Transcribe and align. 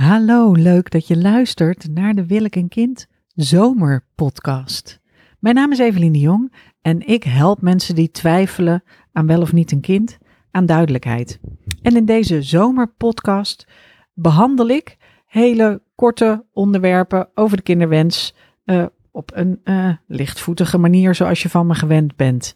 Hallo, 0.00 0.52
leuk 0.52 0.90
dat 0.90 1.06
je 1.06 1.16
luistert 1.16 1.88
naar 1.90 2.14
de 2.14 2.26
Wil 2.26 2.44
ik 2.44 2.56
een 2.56 2.68
kind 2.68 3.06
zomerpodcast. 3.34 5.00
Mijn 5.38 5.54
naam 5.54 5.72
is 5.72 5.78
Evelien 5.78 6.12
de 6.12 6.18
Jong 6.18 6.52
en 6.82 7.06
ik 7.06 7.24
help 7.24 7.60
mensen 7.60 7.94
die 7.94 8.10
twijfelen 8.10 8.82
aan 9.12 9.26
wel 9.26 9.40
of 9.40 9.52
niet 9.52 9.72
een 9.72 9.80
kind 9.80 10.18
aan 10.50 10.66
duidelijkheid. 10.66 11.40
En 11.82 11.96
in 11.96 12.04
deze 12.04 12.42
zomerpodcast 12.42 13.66
behandel 14.14 14.68
ik 14.68 14.96
hele 15.26 15.82
korte 15.94 16.44
onderwerpen 16.52 17.28
over 17.34 17.56
de 17.56 17.62
kinderwens 17.62 18.34
uh, 18.64 18.86
op 19.10 19.30
een 19.34 19.60
uh, 19.64 19.92
lichtvoetige 20.06 20.78
manier 20.78 21.14
zoals 21.14 21.42
je 21.42 21.48
van 21.48 21.66
me 21.66 21.74
gewend 21.74 22.16
bent. 22.16 22.54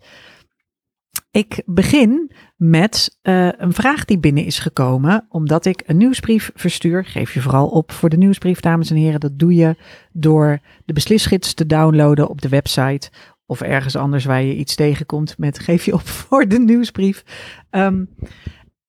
Ik 1.34 1.62
begin 1.66 2.30
met 2.56 3.18
uh, 3.22 3.48
een 3.56 3.72
vraag 3.72 4.04
die 4.04 4.18
binnen 4.18 4.44
is 4.44 4.58
gekomen, 4.58 5.26
omdat 5.28 5.64
ik 5.64 5.82
een 5.86 5.96
nieuwsbrief 5.96 6.50
verstuur. 6.54 7.04
Geef 7.04 7.34
je 7.34 7.40
vooral 7.40 7.68
op 7.68 7.92
voor 7.92 8.08
de 8.08 8.16
nieuwsbrief, 8.16 8.60
dames 8.60 8.90
en 8.90 8.96
heren. 8.96 9.20
Dat 9.20 9.38
doe 9.38 9.54
je 9.54 9.76
door 10.12 10.58
de 10.84 10.92
beslisgids 10.92 11.54
te 11.54 11.66
downloaden 11.66 12.28
op 12.28 12.40
de 12.40 12.48
website 12.48 13.10
of 13.46 13.60
ergens 13.60 13.96
anders 13.96 14.24
waar 14.24 14.42
je 14.42 14.56
iets 14.56 14.74
tegenkomt 14.74 15.38
met 15.38 15.58
geef 15.58 15.84
je 15.84 15.92
op 15.92 16.06
voor 16.18 16.48
de 16.48 16.58
nieuwsbrief. 16.58 17.24
Um, 17.70 18.08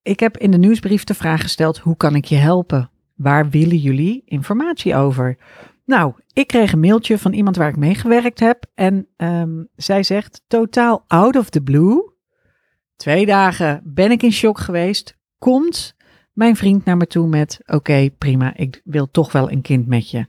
ik 0.02 0.20
heb 0.20 0.38
in 0.38 0.52
de 0.52 0.58
nieuwsbrief 0.58 1.04
de 1.04 1.14
vraag 1.14 1.42
gesteld: 1.42 1.78
hoe 1.78 1.98
kan 1.98 2.16
ik 2.16 2.26
je 2.26 2.36
helpen? 2.36 2.90
Waar 3.16 3.50
willen 3.50 3.78
jullie 3.78 4.22
informatie 4.26 4.96
over? 4.96 5.38
Nou, 5.86 6.14
ik 6.34 6.48
kreeg 6.48 6.74
een 6.74 6.80
mailtje 6.80 7.18
van 7.18 7.34
iemand 7.34 7.56
waar 7.56 7.70
ik 7.70 7.78
mee 7.78 7.96
gewerkt 7.96 8.40
heb 8.40 8.66
en 8.76 9.08
um, 9.18 9.68
zij 9.76 10.04
zegt 10.04 10.42
totaal 10.48 11.04
out 11.08 11.36
of 11.36 11.50
the 11.50 11.62
blue 11.62 12.14
Twee 12.96 13.26
dagen 13.26 13.82
ben 13.84 14.12
ik 14.12 14.24
in 14.24 14.32
shock 14.32 14.60
geweest. 14.60 15.18
Komt 15.38 15.96
mijn 16.34 16.56
vriend 16.56 16.86
naar 16.86 16.98
me 16.98 17.08
toe 17.08 17.28
met: 17.28 17.60
Oké, 17.66 18.10
prima, 18.18 18.56
ik 18.56 18.82
wil 18.84 19.12
toch 19.12 19.32
wel 19.32 19.52
een 19.52 19.62
kind 19.62 19.88
met 19.88 20.10
je. 20.10 20.26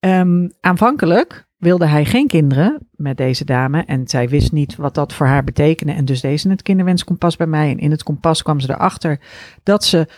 Um, 0.00 0.50
aanvankelijk 0.60 1.46
wilde 1.56 1.86
hij 1.86 2.04
geen 2.04 2.26
kinderen 2.26 2.88
met 2.90 3.16
deze 3.16 3.44
dame 3.44 3.84
en 3.84 4.08
zij 4.08 4.28
wist 4.28 4.52
niet 4.52 4.76
wat 4.76 4.94
dat 4.94 5.12
voor 5.12 5.26
haar 5.26 5.44
betekende. 5.44 5.92
En 5.92 6.04
dus 6.04 6.20
deze 6.20 6.48
het 6.48 6.62
kinderwenskompas 6.62 7.36
bij 7.36 7.46
mij. 7.46 7.70
En 7.70 7.78
in 7.78 7.90
het 7.90 8.02
kompas 8.02 8.42
kwam 8.42 8.60
ze 8.60 8.70
erachter 8.70 9.20
dat 9.62 9.84
ze 9.84 10.08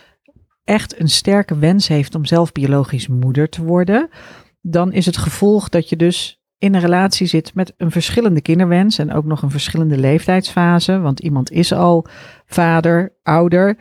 echt 0.64 1.01
een 1.01 1.09
sterke 1.09 1.59
wens 1.59 1.89
heeft 1.89 2.14
om 2.14 2.25
zelf 2.25 2.53
biologisch 2.53 3.09
moeder 3.09 3.48
te 3.48 3.64
worden. 3.64 4.09
Dan 4.61 4.92
is 4.92 5.07
het 5.07 5.17
gevolg 5.17 5.69
dat 5.69 5.89
je 5.89 5.97
dus 5.97 6.41
in 6.59 6.75
een 6.75 6.81
relatie 6.81 7.27
zit 7.27 7.55
met 7.55 7.75
een 7.77 7.91
verschillende 7.91 8.41
kinderwens 8.41 8.99
en 8.99 9.12
ook 9.12 9.25
nog 9.25 9.43
een 9.43 9.51
verschillende 9.51 9.99
leeftijdsfase, 9.99 10.98
want 10.98 11.21
iemand 11.21 11.51
is 11.51 11.73
al 11.73 12.07
vader, 12.47 13.13
ouder. 13.23 13.77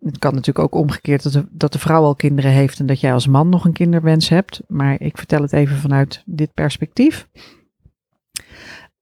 Het 0.00 0.18
kan 0.18 0.34
natuurlijk 0.34 0.74
ook 0.74 0.80
omgekeerd 0.82 1.22
dat 1.22 1.32
de, 1.32 1.46
dat 1.50 1.72
de 1.72 1.78
vrouw 1.78 2.02
al 2.02 2.14
kinderen 2.14 2.50
heeft 2.50 2.80
en 2.80 2.86
dat 2.86 3.00
jij 3.00 3.12
als 3.12 3.26
man 3.26 3.48
nog 3.48 3.64
een 3.64 3.72
kinderwens 3.72 4.28
hebt, 4.28 4.60
maar 4.68 5.00
ik 5.00 5.16
vertel 5.16 5.42
het 5.42 5.52
even 5.52 5.76
vanuit 5.76 6.22
dit 6.26 6.54
perspectief. 6.54 7.28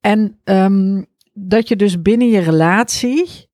En 0.01 0.39
um, 0.45 1.07
dat 1.33 1.69
je 1.69 1.77
dus 1.77 2.03
binnen 2.03 2.29
je 2.29 2.39
relatie 2.39 3.49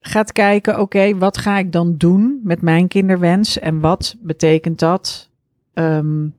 gaat 0.00 0.32
kijken, 0.32 0.80
oké, 0.80 1.16
wat 1.18 1.38
ga 1.38 1.58
ik 1.58 1.72
dan 1.72 1.96
doen 1.96 2.40
met 2.42 2.62
mijn 2.62 2.88
kinderwens 2.88 3.58
en 3.58 3.80
wat 3.80 4.16
betekent 4.20 4.78
dat 4.78 5.30
um, 5.74 6.34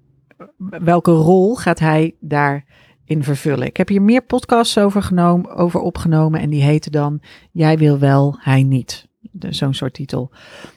welke 0.58 1.11
rol 1.11 1.55
gaat 1.55 1.80
hij 1.80 2.16
daarin 2.19 3.23
vervullen? 3.23 3.67
Ik 3.67 3.78
heb 3.78 3.88
hier 3.88 4.02
meer 4.02 4.22
podcasts 4.22 4.77
over, 4.77 5.11
over 5.55 5.80
opgenomen 5.80 6.39
en 6.39 6.50
die 6.50 6.64
heten 6.64 6.92
dan 6.92 7.22
Jij 7.52 7.77
wil 7.77 8.00
wel, 8.00 8.38
hij 8.39 8.64
niet. 8.64 9.08
Zo'n 9.50 9.73
soort 9.73 9.94
titel. 9.94 10.31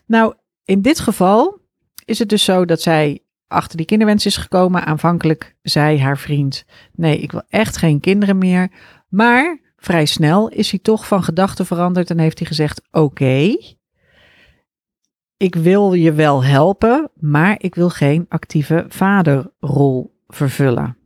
Nou, 0.06 0.34
in 0.64 0.82
dit 0.82 1.00
geval 1.00 1.58
is 2.04 2.18
het 2.18 2.28
dus 2.28 2.44
zo 2.44 2.64
dat 2.64 2.80
zij 2.80 3.22
achter 3.46 3.76
die 3.76 3.86
kinderwens 3.86 4.26
is 4.26 4.36
gekomen. 4.36 4.84
Aanvankelijk 4.84 5.56
zei 5.62 6.00
haar 6.00 6.18
vriend: 6.18 6.64
Nee, 6.92 7.18
ik 7.18 7.32
wil 7.32 7.42
echt 7.48 7.76
geen 7.76 8.00
kinderen 8.00 8.38
meer. 8.38 8.70
Maar 9.08 9.60
vrij 9.76 10.06
snel 10.06 10.48
is 10.48 10.70
hij 10.70 10.80
toch 10.80 11.06
van 11.06 11.22
gedachten 11.22 11.66
veranderd 11.66 12.10
en 12.10 12.18
heeft 12.18 12.38
hij 12.38 12.48
gezegd: 12.48 12.82
Oké, 12.90 13.56
ik 15.38 15.54
wil 15.54 15.92
je 15.92 16.12
wel 16.12 16.44
helpen, 16.44 17.10
maar 17.14 17.56
ik 17.58 17.74
wil 17.74 17.90
geen 17.90 18.26
actieve 18.28 18.84
vaderrol 18.88 20.16
vervullen. 20.28 20.96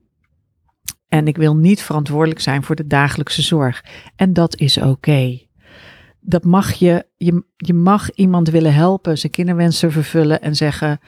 En 1.09 1.27
ik 1.27 1.37
wil 1.37 1.57
niet 1.57 1.83
verantwoordelijk 1.83 2.41
zijn 2.41 2.63
voor 2.63 2.77
de 2.77 2.87
dagelijkse 2.87 3.43
zorg. 3.43 3.85
En 4.17 4.33
dat 4.33 4.57
is 4.57 4.79
oké. 4.79 5.39
Dat 6.21 6.45
mag 6.45 6.73
je, 6.73 7.07
je, 7.17 7.45
je 7.57 7.75
mag 7.75 8.11
iemand 8.11 8.49
willen 8.49 8.75
helpen, 8.75 9.19
zijn 9.19 9.33
kinderwensen 9.33 9.93
vervullen 9.93 10.43
en 10.43 10.57
zeggen: 10.57 11.01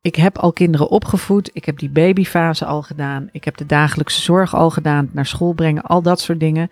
Ik 0.00 0.14
heb 0.14 0.38
al 0.38 0.52
kinderen 0.52 0.88
opgevoed, 0.88 1.50
ik 1.52 1.64
heb 1.64 1.78
die 1.78 1.90
babyfase 1.90 2.64
al 2.64 2.82
gedaan, 2.82 3.28
ik 3.32 3.44
heb 3.44 3.56
de 3.56 3.66
dagelijkse 3.66 4.20
zorg 4.20 4.54
al 4.54 4.70
gedaan, 4.70 5.10
naar 5.12 5.26
school 5.26 5.52
brengen, 5.52 5.82
al 5.82 6.02
dat 6.02 6.20
soort 6.20 6.40
dingen. 6.40 6.70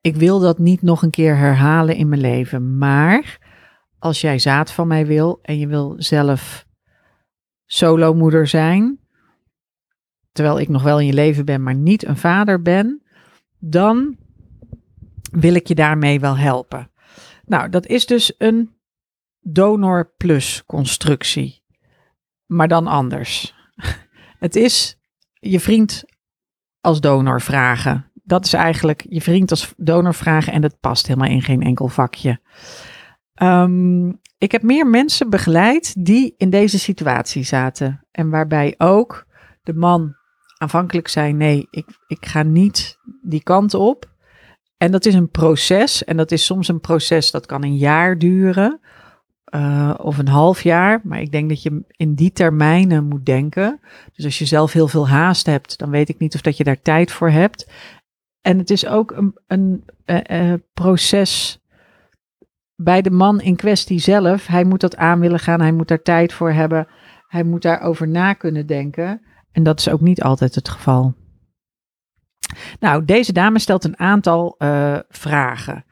Ik 0.00 0.16
wil 0.16 0.38
dat 0.38 0.58
niet 0.58 0.82
nog 0.82 1.02
een 1.02 1.10
keer 1.10 1.36
herhalen 1.36 1.96
in 1.96 2.08
mijn 2.08 2.20
leven. 2.20 2.78
Maar 2.78 3.38
als 3.98 4.20
jij 4.20 4.38
zaad 4.38 4.72
van 4.72 4.86
mij 4.86 5.06
wil 5.06 5.38
en 5.42 5.58
je 5.58 5.66
wil 5.66 5.94
zelf 5.98 6.66
solomoeder 7.66 8.46
zijn, 8.46 9.00
terwijl 10.32 10.60
ik 10.60 10.68
nog 10.68 10.82
wel 10.82 11.00
in 11.00 11.06
je 11.06 11.12
leven 11.12 11.44
ben, 11.44 11.62
maar 11.62 11.74
niet 11.74 12.06
een 12.06 12.16
vader 12.16 12.62
ben, 12.62 13.02
dan 13.58 14.16
wil 15.30 15.54
ik 15.54 15.66
je 15.66 15.74
daarmee 15.74 16.20
wel 16.20 16.36
helpen. 16.36 16.90
Nou, 17.44 17.68
dat 17.68 17.86
is 17.86 18.06
dus 18.06 18.34
een 18.38 18.74
donor 19.40 20.12
plus 20.16 20.62
constructie, 20.66 21.62
maar 22.46 22.68
dan 22.68 22.86
anders. 22.86 23.54
Het 24.38 24.56
is 24.56 24.98
je 25.32 25.60
vriend 25.60 26.04
als 26.80 27.00
donor 27.00 27.40
vragen. 27.40 28.10
Dat 28.14 28.44
is 28.44 28.52
eigenlijk 28.52 29.06
je 29.08 29.20
vriend 29.20 29.50
als 29.50 29.72
donor 29.76 30.14
vragen 30.14 30.52
en 30.52 30.60
dat 30.60 30.80
past 30.80 31.06
helemaal 31.06 31.30
in 31.30 31.42
geen 31.42 31.62
enkel 31.62 31.88
vakje. 31.88 32.40
Um, 33.42 34.20
ik 34.38 34.52
heb 34.52 34.62
meer 34.62 34.86
mensen 34.86 35.30
begeleid 35.30 36.04
die 36.04 36.34
in 36.36 36.50
deze 36.50 36.78
situatie 36.78 37.42
zaten. 37.42 38.06
En 38.10 38.30
waarbij 38.30 38.74
ook 38.78 39.26
de 39.62 39.74
man 39.74 40.16
aanvankelijk 40.58 41.08
zei: 41.08 41.32
nee, 41.32 41.66
ik, 41.70 41.86
ik 42.06 42.26
ga 42.26 42.42
niet 42.42 42.98
die 43.22 43.42
kant 43.42 43.74
op. 43.74 44.14
En 44.76 44.92
dat 44.92 45.06
is 45.06 45.14
een 45.14 45.30
proces. 45.30 46.04
En 46.04 46.16
dat 46.16 46.32
is 46.32 46.44
soms 46.44 46.68
een 46.68 46.80
proces 46.80 47.30
dat 47.30 47.46
kan 47.46 47.62
een 47.62 47.76
jaar 47.76 48.18
duren. 48.18 48.80
Uh, 49.54 49.94
of 49.96 50.18
een 50.18 50.28
half 50.28 50.62
jaar. 50.62 51.00
Maar 51.04 51.20
ik 51.20 51.32
denk 51.32 51.48
dat 51.48 51.62
je 51.62 51.84
in 51.88 52.14
die 52.14 52.32
termijnen 52.32 53.04
moet 53.04 53.26
denken. 53.26 53.80
Dus 54.12 54.24
als 54.24 54.38
je 54.38 54.44
zelf 54.44 54.72
heel 54.72 54.88
veel 54.88 55.08
haast 55.08 55.46
hebt, 55.46 55.78
dan 55.78 55.90
weet 55.90 56.08
ik 56.08 56.18
niet 56.18 56.34
of 56.34 56.40
dat 56.40 56.56
je 56.56 56.64
daar 56.64 56.82
tijd 56.82 57.12
voor 57.12 57.30
hebt. 57.30 57.70
En 58.40 58.58
het 58.58 58.70
is 58.70 58.86
ook 58.86 59.10
een, 59.10 59.38
een 59.46 59.84
uh, 60.06 60.50
uh, 60.50 60.54
proces 60.74 61.60
bij 62.76 63.02
de 63.02 63.10
man 63.10 63.40
in 63.40 63.56
kwestie 63.56 63.98
zelf, 63.98 64.46
hij 64.46 64.64
moet 64.64 64.80
dat 64.80 64.96
aan 64.96 65.20
willen 65.20 65.38
gaan, 65.38 65.60
hij 65.60 65.72
moet 65.72 65.88
daar 65.88 66.02
tijd 66.02 66.32
voor 66.32 66.52
hebben, 66.52 66.86
hij 67.26 67.42
moet 67.42 67.62
daarover 67.62 68.08
na 68.08 68.32
kunnen 68.32 68.66
denken. 68.66 69.22
En 69.52 69.62
dat 69.62 69.78
is 69.78 69.88
ook 69.88 70.00
niet 70.00 70.22
altijd 70.22 70.54
het 70.54 70.68
geval. 70.68 71.14
Nou, 72.80 73.04
deze 73.04 73.32
dame 73.32 73.58
stelt 73.58 73.84
een 73.84 73.98
aantal 73.98 74.54
uh, 74.58 74.98
vragen. 75.08 75.84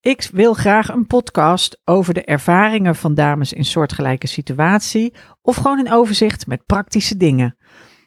Ik 0.00 0.28
wil 0.32 0.54
graag 0.54 0.88
een 0.88 1.06
podcast 1.06 1.80
over 1.84 2.14
de 2.14 2.24
ervaringen 2.24 2.94
van 2.94 3.14
dames 3.14 3.52
in 3.52 3.64
soortgelijke 3.64 4.26
situatie 4.26 5.14
of 5.42 5.56
gewoon 5.56 5.78
een 5.78 5.92
overzicht 5.92 6.46
met 6.46 6.66
praktische 6.66 7.16
dingen. 7.16 7.56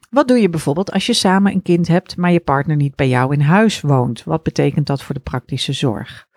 Wat 0.09 0.27
doe 0.27 0.37
je 0.41 0.49
bijvoorbeeld 0.49 0.91
als 0.91 1.05
je 1.05 1.13
samen 1.13 1.51
een 1.51 1.61
kind 1.61 1.87
hebt, 1.87 2.17
maar 2.17 2.31
je 2.31 2.39
partner 2.39 2.75
niet 2.75 2.95
bij 2.95 3.07
jou 3.07 3.33
in 3.33 3.41
huis 3.41 3.81
woont? 3.81 4.23
Wat 4.23 4.43
betekent 4.43 4.87
dat 4.87 5.03
voor 5.03 5.15
de 5.15 5.21
praktische 5.21 5.73
zorg? 5.73 6.27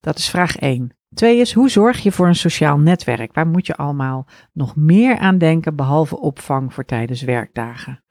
Dat 0.00 0.18
is 0.18 0.30
vraag 0.30 0.56
1. 0.56 1.01
Twee 1.14 1.38
is, 1.38 1.52
hoe 1.52 1.70
zorg 1.70 2.02
je 2.02 2.12
voor 2.12 2.26
een 2.26 2.34
sociaal 2.34 2.78
netwerk? 2.78 3.34
Waar 3.34 3.46
moet 3.46 3.66
je 3.66 3.76
allemaal 3.76 4.26
nog 4.52 4.76
meer 4.76 5.18
aan 5.18 5.38
denken 5.38 5.76
behalve 5.76 6.18
opvang 6.20 6.74
voor 6.74 6.84
tijdens 6.84 7.22
werkdagen? 7.22 8.02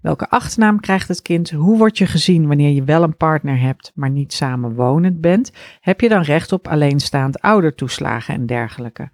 Welke 0.00 0.28
achternaam 0.30 0.80
krijgt 0.80 1.08
het 1.08 1.22
kind? 1.22 1.50
Hoe 1.50 1.78
word 1.78 1.98
je 1.98 2.06
gezien 2.06 2.46
wanneer 2.46 2.70
je 2.70 2.84
wel 2.84 3.02
een 3.02 3.16
partner 3.16 3.60
hebt, 3.60 3.92
maar 3.94 4.10
niet 4.10 4.32
samenwonend 4.32 5.20
bent? 5.20 5.52
Heb 5.80 6.00
je 6.00 6.08
dan 6.08 6.22
recht 6.22 6.52
op 6.52 6.68
alleenstaand 6.68 7.40
oudertoeslagen 7.40 8.34
en 8.34 8.46
dergelijke? 8.46 9.10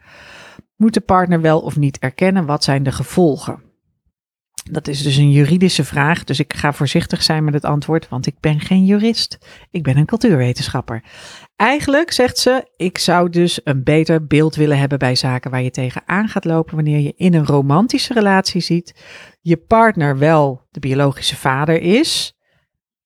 Moet 0.77 0.95
de 0.95 1.01
partner 1.01 1.41
wel 1.41 1.61
of 1.61 1.77
niet 1.77 1.99
erkennen? 1.99 2.47
Wat 2.47 2.65
zijn 2.65 2.83
de 2.83 2.93
gevolgen? 2.93 3.63
Dat 4.71 4.89
is 4.89 5.03
dus 5.03 5.17
een 5.17 5.31
juridische 5.31 5.85
vraag, 5.85 6.25
dus 6.25 6.41
ik 6.41 6.55
ga 6.55 6.73
voorzichtig 6.73 7.23
zijn 7.23 7.45
met 7.45 7.55
het 7.55 7.65
antwoord, 7.65 8.09
want 8.09 8.27
ik 8.27 8.41
ben 8.41 8.61
geen 8.61 8.85
jurist. 8.85 9.39
Ik 9.71 9.83
ben 9.83 9.97
een 9.97 10.07
cultuurwetenschapper. 10.07 11.03
Eigenlijk 11.61 12.13
zegt 12.13 12.39
ze, 12.39 12.69
ik 12.77 12.99
zou 12.99 13.31
dus 13.31 13.61
een 13.65 13.85
beter 13.85 14.27
beeld 14.27 14.55
willen 14.55 14.79
hebben 14.79 14.99
bij 14.99 15.15
zaken 15.15 15.51
waar 15.51 15.63
je 15.63 15.71
tegenaan 15.71 16.29
gaat 16.29 16.45
lopen 16.45 16.75
wanneer 16.75 16.99
je 16.99 17.13
in 17.17 17.35
een 17.35 17.47
romantische 17.47 18.15
relatie 18.15 18.61
ziet, 18.61 19.05
je 19.41 19.57
partner 19.57 20.19
wel 20.19 20.67
de 20.71 20.81
biologische 20.81 21.37
vader 21.37 21.81
is, 21.81 22.37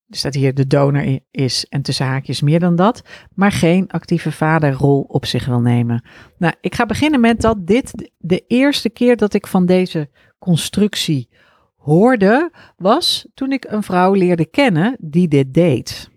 er 0.08 0.16
staat 0.16 0.34
hier 0.34 0.54
de 0.54 0.66
donor 0.66 1.20
is 1.30 1.66
en 1.68 1.82
tussen 1.82 2.06
haakjes 2.06 2.40
meer 2.40 2.60
dan 2.60 2.76
dat, 2.76 3.02
maar 3.34 3.52
geen 3.52 3.88
actieve 3.88 4.32
vaderrol 4.32 5.00
op 5.00 5.26
zich 5.26 5.46
wil 5.46 5.60
nemen. 5.60 6.04
Nou, 6.38 6.54
ik 6.60 6.74
ga 6.74 6.86
beginnen 6.86 7.20
met 7.20 7.40
dat 7.40 7.66
dit 7.66 8.10
de 8.18 8.44
eerste 8.46 8.90
keer 8.90 9.16
dat 9.16 9.34
ik 9.34 9.46
van 9.46 9.66
deze 9.66 10.10
constructie 10.38 11.28
hoorde, 11.76 12.50
was 12.76 13.28
toen 13.34 13.52
ik 13.52 13.64
een 13.68 13.82
vrouw 13.82 14.12
leerde 14.12 14.46
kennen 14.46 14.96
die 15.00 15.28
dit 15.28 15.54
deed. 15.54 16.12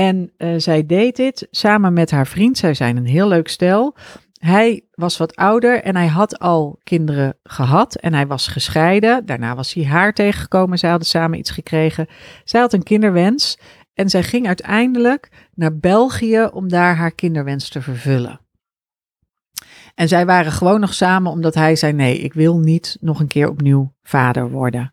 En 0.00 0.32
uh, 0.38 0.54
zij 0.56 0.86
deed 0.86 1.16
dit 1.16 1.46
samen 1.50 1.92
met 1.92 2.10
haar 2.10 2.26
vriend. 2.26 2.58
Zij 2.58 2.74
zijn 2.74 2.96
een 2.96 3.06
heel 3.06 3.28
leuk 3.28 3.48
stel. 3.48 3.96
Hij 4.32 4.84
was 4.90 5.16
wat 5.16 5.36
ouder 5.36 5.82
en 5.82 5.96
hij 5.96 6.06
had 6.06 6.38
al 6.38 6.78
kinderen 6.82 7.38
gehad 7.42 7.94
en 7.94 8.14
hij 8.14 8.26
was 8.26 8.46
gescheiden. 8.46 9.26
Daarna 9.26 9.54
was 9.54 9.72
hij 9.72 9.84
haar 9.84 10.12
tegengekomen. 10.12 10.78
Zij 10.78 10.90
hadden 10.90 11.08
samen 11.08 11.38
iets 11.38 11.50
gekregen. 11.50 12.06
Zij 12.44 12.60
had 12.60 12.72
een 12.72 12.82
kinderwens 12.82 13.58
en 13.94 14.08
zij 14.10 14.22
ging 14.22 14.46
uiteindelijk 14.46 15.48
naar 15.54 15.78
België 15.78 16.48
om 16.52 16.68
daar 16.68 16.96
haar 16.96 17.14
kinderwens 17.14 17.68
te 17.68 17.82
vervullen. 17.82 18.40
En 19.94 20.08
zij 20.08 20.26
waren 20.26 20.52
gewoon 20.52 20.80
nog 20.80 20.94
samen 20.94 21.32
omdat 21.32 21.54
hij 21.54 21.76
zei: 21.76 21.92
Nee, 21.92 22.18
ik 22.18 22.34
wil 22.34 22.58
niet 22.58 22.96
nog 23.00 23.20
een 23.20 23.28
keer 23.28 23.48
opnieuw 23.48 23.92
vader 24.02 24.50
worden. 24.50 24.92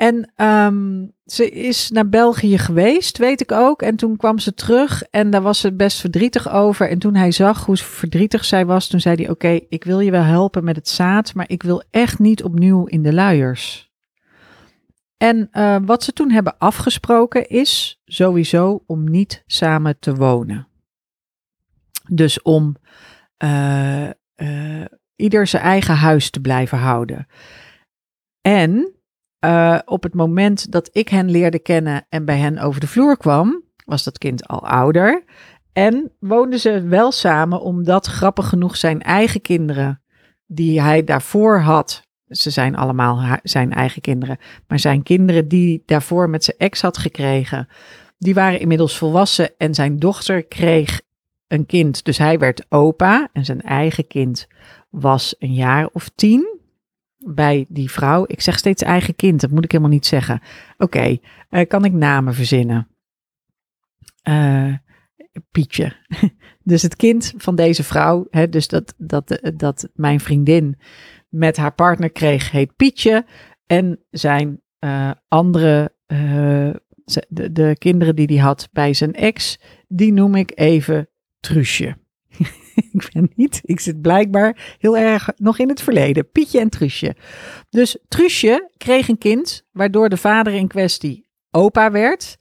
En 0.00 0.32
ehm, 0.36 1.06
ze 1.24 1.50
is 1.50 1.90
naar 1.90 2.08
België 2.08 2.58
geweest, 2.58 3.18
weet 3.18 3.40
ik 3.40 3.52
ook. 3.52 3.82
En 3.82 3.96
toen 3.96 4.16
kwam 4.16 4.38
ze 4.38 4.54
terug 4.54 5.02
en 5.02 5.30
daar 5.30 5.42
was 5.42 5.60
ze 5.60 5.72
best 5.72 6.00
verdrietig 6.00 6.50
over. 6.50 6.88
En 6.88 6.98
toen 6.98 7.14
hij 7.14 7.30
zag 7.30 7.64
hoe 7.64 7.76
verdrietig 7.76 8.44
zij 8.44 8.66
was, 8.66 8.88
toen 8.88 9.00
zei 9.00 9.16
hij: 9.16 9.30
Oké, 9.30 9.60
ik 9.68 9.84
wil 9.84 10.00
je 10.00 10.10
wel 10.10 10.22
helpen 10.22 10.64
met 10.64 10.76
het 10.76 10.88
zaad, 10.88 11.34
maar 11.34 11.48
ik 11.48 11.62
wil 11.62 11.82
echt 11.90 12.18
niet 12.18 12.42
opnieuw 12.42 12.84
in 12.84 13.02
de 13.02 13.12
luiers. 13.12 13.92
En 15.16 15.48
uh, 15.52 15.76
wat 15.84 16.04
ze 16.04 16.12
toen 16.12 16.30
hebben 16.30 16.58
afgesproken 16.58 17.48
is 17.48 18.00
sowieso 18.04 18.82
om 18.86 19.10
niet 19.10 19.42
samen 19.46 19.98
te 19.98 20.14
wonen. 20.14 20.68
Dus 22.08 22.42
om 22.42 22.76
uh, 23.44 24.10
uh, 24.36 24.84
ieder 25.16 25.46
zijn 25.46 25.62
eigen 25.62 25.94
huis 25.94 26.30
te 26.30 26.40
blijven 26.40 26.78
houden. 26.78 27.26
En 28.40 28.94
uh, 29.40 29.78
op 29.84 30.02
het 30.02 30.14
moment 30.14 30.72
dat 30.72 30.90
ik 30.92 31.08
hen 31.08 31.30
leerde 31.30 31.58
kennen 31.58 32.06
en 32.08 32.24
bij 32.24 32.38
hen 32.38 32.58
over 32.58 32.80
de 32.80 32.86
vloer 32.86 33.16
kwam, 33.16 33.62
was 33.84 34.04
dat 34.04 34.18
kind 34.18 34.48
al 34.48 34.66
ouder. 34.66 35.24
En 35.72 36.12
woonden 36.18 36.58
ze 36.58 36.82
wel 36.82 37.12
samen, 37.12 37.60
omdat 37.60 38.06
grappig 38.06 38.48
genoeg 38.48 38.76
zijn 38.76 39.02
eigen 39.02 39.40
kinderen, 39.40 40.02
die 40.46 40.80
hij 40.80 41.04
daarvoor 41.04 41.60
had, 41.60 42.02
ze 42.28 42.50
zijn 42.50 42.76
allemaal 42.76 43.38
zijn 43.42 43.72
eigen 43.72 44.00
kinderen, 44.00 44.38
maar 44.66 44.78
zijn 44.78 45.02
kinderen 45.02 45.48
die 45.48 45.82
daarvoor 45.86 46.30
met 46.30 46.44
zijn 46.44 46.56
ex 46.58 46.82
had 46.82 46.98
gekregen, 46.98 47.68
die 48.18 48.34
waren 48.34 48.60
inmiddels 48.60 48.98
volwassen 48.98 49.50
en 49.58 49.74
zijn 49.74 49.98
dochter 49.98 50.44
kreeg 50.44 51.00
een 51.48 51.66
kind. 51.66 52.04
Dus 52.04 52.18
hij 52.18 52.38
werd 52.38 52.66
opa 52.68 53.28
en 53.32 53.44
zijn 53.44 53.62
eigen 53.62 54.06
kind 54.06 54.46
was 54.90 55.34
een 55.38 55.54
jaar 55.54 55.88
of 55.92 56.10
tien 56.14 56.59
bij 57.24 57.66
die 57.68 57.90
vrouw. 57.90 58.24
Ik 58.26 58.40
zeg 58.40 58.58
steeds 58.58 58.82
eigen 58.82 59.16
kind, 59.16 59.40
dat 59.40 59.50
moet 59.50 59.64
ik 59.64 59.70
helemaal 59.72 59.92
niet 59.92 60.06
zeggen. 60.06 60.40
Oké, 60.78 61.18
eh, 61.48 61.66
kan 61.68 61.84
ik 61.84 61.92
namen 61.92 62.34
verzinnen? 62.34 62.88
Uh, 64.28 64.74
Pietje. 65.50 65.96
dus 66.62 66.82
het 66.82 66.96
kind 66.96 67.34
van 67.36 67.56
deze 67.56 67.84
vrouw, 67.84 68.26
hè, 68.30 68.48
dus 68.48 68.68
dat, 68.68 68.94
dat, 68.96 69.52
dat 69.56 69.88
mijn 69.94 70.20
vriendin 70.20 70.78
met 71.28 71.56
haar 71.56 71.74
partner 71.74 72.10
kreeg, 72.10 72.50
heet 72.50 72.76
Pietje. 72.76 73.26
En 73.66 74.04
zijn 74.10 74.60
andere, 75.28 75.94
de, 77.28 77.52
de 77.52 77.76
kinderen 77.78 78.16
die 78.16 78.26
hij 78.26 78.36
had 78.36 78.68
bij 78.72 78.94
zijn 78.94 79.14
ex, 79.14 79.60
die 79.88 80.12
noem 80.12 80.34
ik 80.34 80.52
even 80.54 81.08
Truusje. 81.40 81.96
ik 82.92 83.08
ben 83.12 83.30
niet, 83.34 83.60
ik 83.62 83.80
zit 83.80 84.00
blijkbaar 84.00 84.76
heel 84.78 84.96
erg 84.96 85.28
nog 85.36 85.58
in 85.58 85.68
het 85.68 85.82
verleden. 85.82 86.30
Pietje 86.30 86.60
en 86.60 86.68
Truusje. 86.68 87.16
Dus 87.70 87.98
Truusje 88.08 88.70
kreeg 88.76 89.08
een 89.08 89.18
kind, 89.18 89.66
waardoor 89.72 90.08
de 90.08 90.16
vader 90.16 90.52
in 90.52 90.68
kwestie 90.68 91.28
opa 91.50 91.90
werd. 91.90 92.36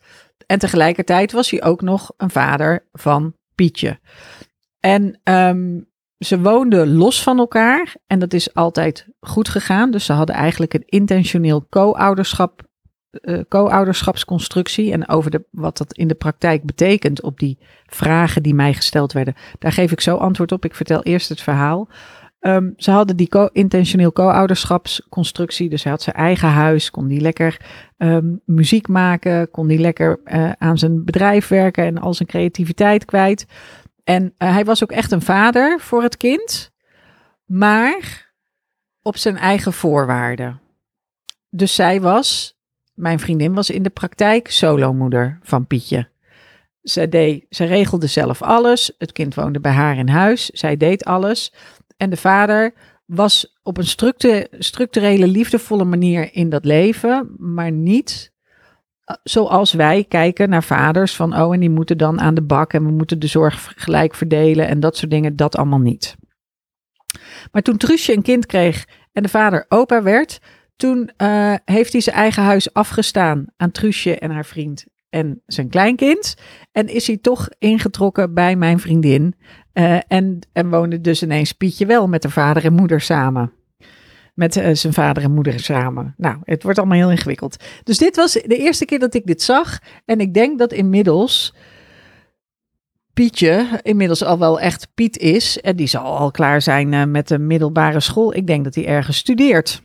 En 0.45 0.59
tegelijkertijd 0.59 1.31
was 1.31 1.49
hij 1.49 1.63
ook 1.63 1.81
nog 1.81 2.11
een 2.17 2.29
vader 2.29 2.87
van 2.91 3.33
Pietje. 3.55 3.99
En 4.79 5.19
um, 5.23 5.87
ze 6.17 6.41
woonden 6.41 6.93
los 6.93 7.23
van 7.23 7.39
elkaar 7.39 7.95
en 8.07 8.19
dat 8.19 8.33
is 8.33 8.53
altijd 8.53 9.07
goed 9.19 9.49
gegaan. 9.49 9.91
Dus 9.91 10.05
ze 10.05 10.13
hadden 10.13 10.35
eigenlijk 10.35 10.73
een 10.73 10.85
intentioneel 10.85 11.67
co-ouderschap 11.69 12.68
uh, 13.11 13.39
co-ouderschapsconstructie 13.47 14.91
en 14.91 15.07
over 15.07 15.31
de, 15.31 15.43
wat 15.51 15.77
dat 15.77 15.93
in 15.93 16.07
de 16.07 16.15
praktijk 16.15 16.63
betekent 16.63 17.21
op 17.21 17.39
die 17.39 17.57
vragen 17.85 18.43
die 18.43 18.53
mij 18.53 18.73
gesteld 18.73 19.13
werden. 19.13 19.35
Daar 19.59 19.71
geef 19.71 19.91
ik 19.91 20.01
zo 20.01 20.15
antwoord 20.15 20.51
op. 20.51 20.65
Ik 20.65 20.75
vertel 20.75 21.03
eerst 21.03 21.29
het 21.29 21.41
verhaal. 21.41 21.89
Um, 22.41 22.73
ze 22.77 22.91
hadden 22.91 23.17
die 23.17 23.49
intentioneel 23.51 24.13
co-ouderschapsconstructie. 24.13 25.69
Dus 25.69 25.83
hij 25.83 25.91
had 25.91 26.01
zijn 26.01 26.15
eigen 26.15 26.49
huis, 26.49 26.91
kon 26.91 27.07
die 27.07 27.21
lekker 27.21 27.61
um, 27.97 28.41
muziek 28.45 28.87
maken, 28.87 29.51
kon 29.51 29.67
die 29.67 29.79
lekker 29.79 30.19
uh, 30.25 30.51
aan 30.51 30.77
zijn 30.77 31.05
bedrijf 31.05 31.47
werken 31.47 31.85
en 31.85 31.97
al 31.97 32.13
zijn 32.13 32.29
creativiteit 32.29 33.05
kwijt. 33.05 33.45
En 34.03 34.23
uh, 34.23 34.51
hij 34.51 34.65
was 34.65 34.83
ook 34.83 34.91
echt 34.91 35.11
een 35.11 35.21
vader 35.21 35.79
voor 35.79 36.03
het 36.03 36.17
kind, 36.17 36.71
maar 37.45 38.31
op 39.01 39.17
zijn 39.17 39.37
eigen 39.37 39.73
voorwaarden. 39.73 40.61
Dus 41.49 41.75
zij 41.75 42.01
was 42.01 42.58
mijn 42.99 43.19
vriendin 43.19 43.53
was 43.53 43.69
in 43.69 43.83
de 43.83 43.89
praktijk 43.89 44.51
solomoeder 44.51 45.39
van 45.41 45.67
Pietje. 45.67 46.09
Ze, 46.83 47.09
deed, 47.09 47.45
ze 47.49 47.65
regelde 47.65 48.07
zelf 48.07 48.41
alles. 48.41 48.91
Het 48.97 49.11
kind 49.11 49.35
woonde 49.35 49.59
bij 49.59 49.71
haar 49.71 49.97
in 49.97 50.07
huis. 50.07 50.45
Zij 50.45 50.77
deed 50.77 51.05
alles. 51.05 51.53
En 51.97 52.09
de 52.09 52.17
vader 52.17 52.73
was 53.05 53.59
op 53.63 53.77
een 53.77 53.87
structurele, 54.59 55.27
liefdevolle 55.27 55.83
manier 55.83 56.29
in 56.33 56.49
dat 56.49 56.65
leven, 56.65 57.35
maar 57.37 57.71
niet 57.71 58.33
eh, 59.03 59.15
zoals 59.23 59.73
wij 59.73 60.03
kijken 60.03 60.49
naar 60.49 60.63
vaders 60.63 61.15
van 61.15 61.41
oh 61.41 61.53
en 61.53 61.59
die 61.59 61.69
moeten 61.69 61.97
dan 61.97 62.19
aan 62.19 62.33
de 62.33 62.41
bak 62.41 62.73
en 62.73 62.85
we 62.85 62.91
moeten 62.91 63.19
de 63.19 63.27
zorg 63.27 63.73
gelijk 63.75 64.15
verdelen 64.15 64.67
en 64.67 64.79
dat 64.79 64.97
soort 64.97 65.11
dingen, 65.11 65.35
dat 65.35 65.57
allemaal 65.57 65.79
niet. 65.79 66.15
Maar 67.51 67.61
toen 67.61 67.77
Truusje 67.77 68.13
een 68.13 68.21
kind 68.21 68.45
kreeg 68.45 68.85
en 69.11 69.23
de 69.23 69.29
vader 69.29 69.65
opa 69.67 70.03
werd, 70.03 70.39
toen 70.79 71.09
uh, 71.17 71.53
heeft 71.65 71.91
hij 71.91 72.01
zijn 72.01 72.15
eigen 72.15 72.43
huis 72.43 72.73
afgestaan 72.73 73.45
aan 73.57 73.71
Truusje 73.71 74.19
en 74.19 74.31
haar 74.31 74.45
vriend 74.45 74.85
en 75.09 75.41
zijn 75.45 75.69
kleinkind. 75.69 76.35
En 76.71 76.87
is 76.87 77.07
hij 77.07 77.17
toch 77.17 77.49
ingetrokken 77.57 78.33
bij 78.33 78.55
mijn 78.55 78.79
vriendin. 78.79 79.35
Uh, 79.73 79.99
en, 80.07 80.39
en 80.53 80.69
woonde 80.69 81.01
dus 81.01 81.23
ineens 81.23 81.53
Pietje 81.53 81.85
wel 81.85 82.07
met 82.07 82.21
de 82.21 82.29
vader 82.29 82.65
en 82.65 82.73
moeder 82.73 83.01
samen. 83.01 83.51
Met 84.33 84.55
uh, 84.55 84.69
zijn 84.73 84.93
vader 84.93 85.23
en 85.23 85.33
moeder 85.33 85.59
samen. 85.59 86.13
Nou, 86.17 86.37
het 86.43 86.63
wordt 86.63 86.77
allemaal 86.77 86.97
heel 86.97 87.11
ingewikkeld. 87.11 87.63
Dus 87.83 87.97
dit 87.97 88.15
was 88.15 88.33
de 88.33 88.57
eerste 88.57 88.85
keer 88.85 88.99
dat 88.99 89.13
ik 89.13 89.25
dit 89.25 89.41
zag. 89.41 89.79
En 90.05 90.19
ik 90.19 90.33
denk 90.33 90.59
dat 90.59 90.73
inmiddels 90.73 91.55
Pietje 93.13 93.79
inmiddels 93.81 94.23
al 94.23 94.39
wel 94.39 94.59
echt 94.59 94.87
Piet 94.93 95.17
is. 95.17 95.61
En 95.61 95.75
die 95.75 95.87
zal 95.87 96.17
al 96.17 96.31
klaar 96.31 96.61
zijn 96.61 97.11
met 97.11 97.27
de 97.27 97.39
middelbare 97.39 97.99
school. 97.99 98.35
Ik 98.35 98.47
denk 98.47 98.63
dat 98.63 98.75
hij 98.75 98.85
ergens 98.85 99.17
studeert. 99.17 99.81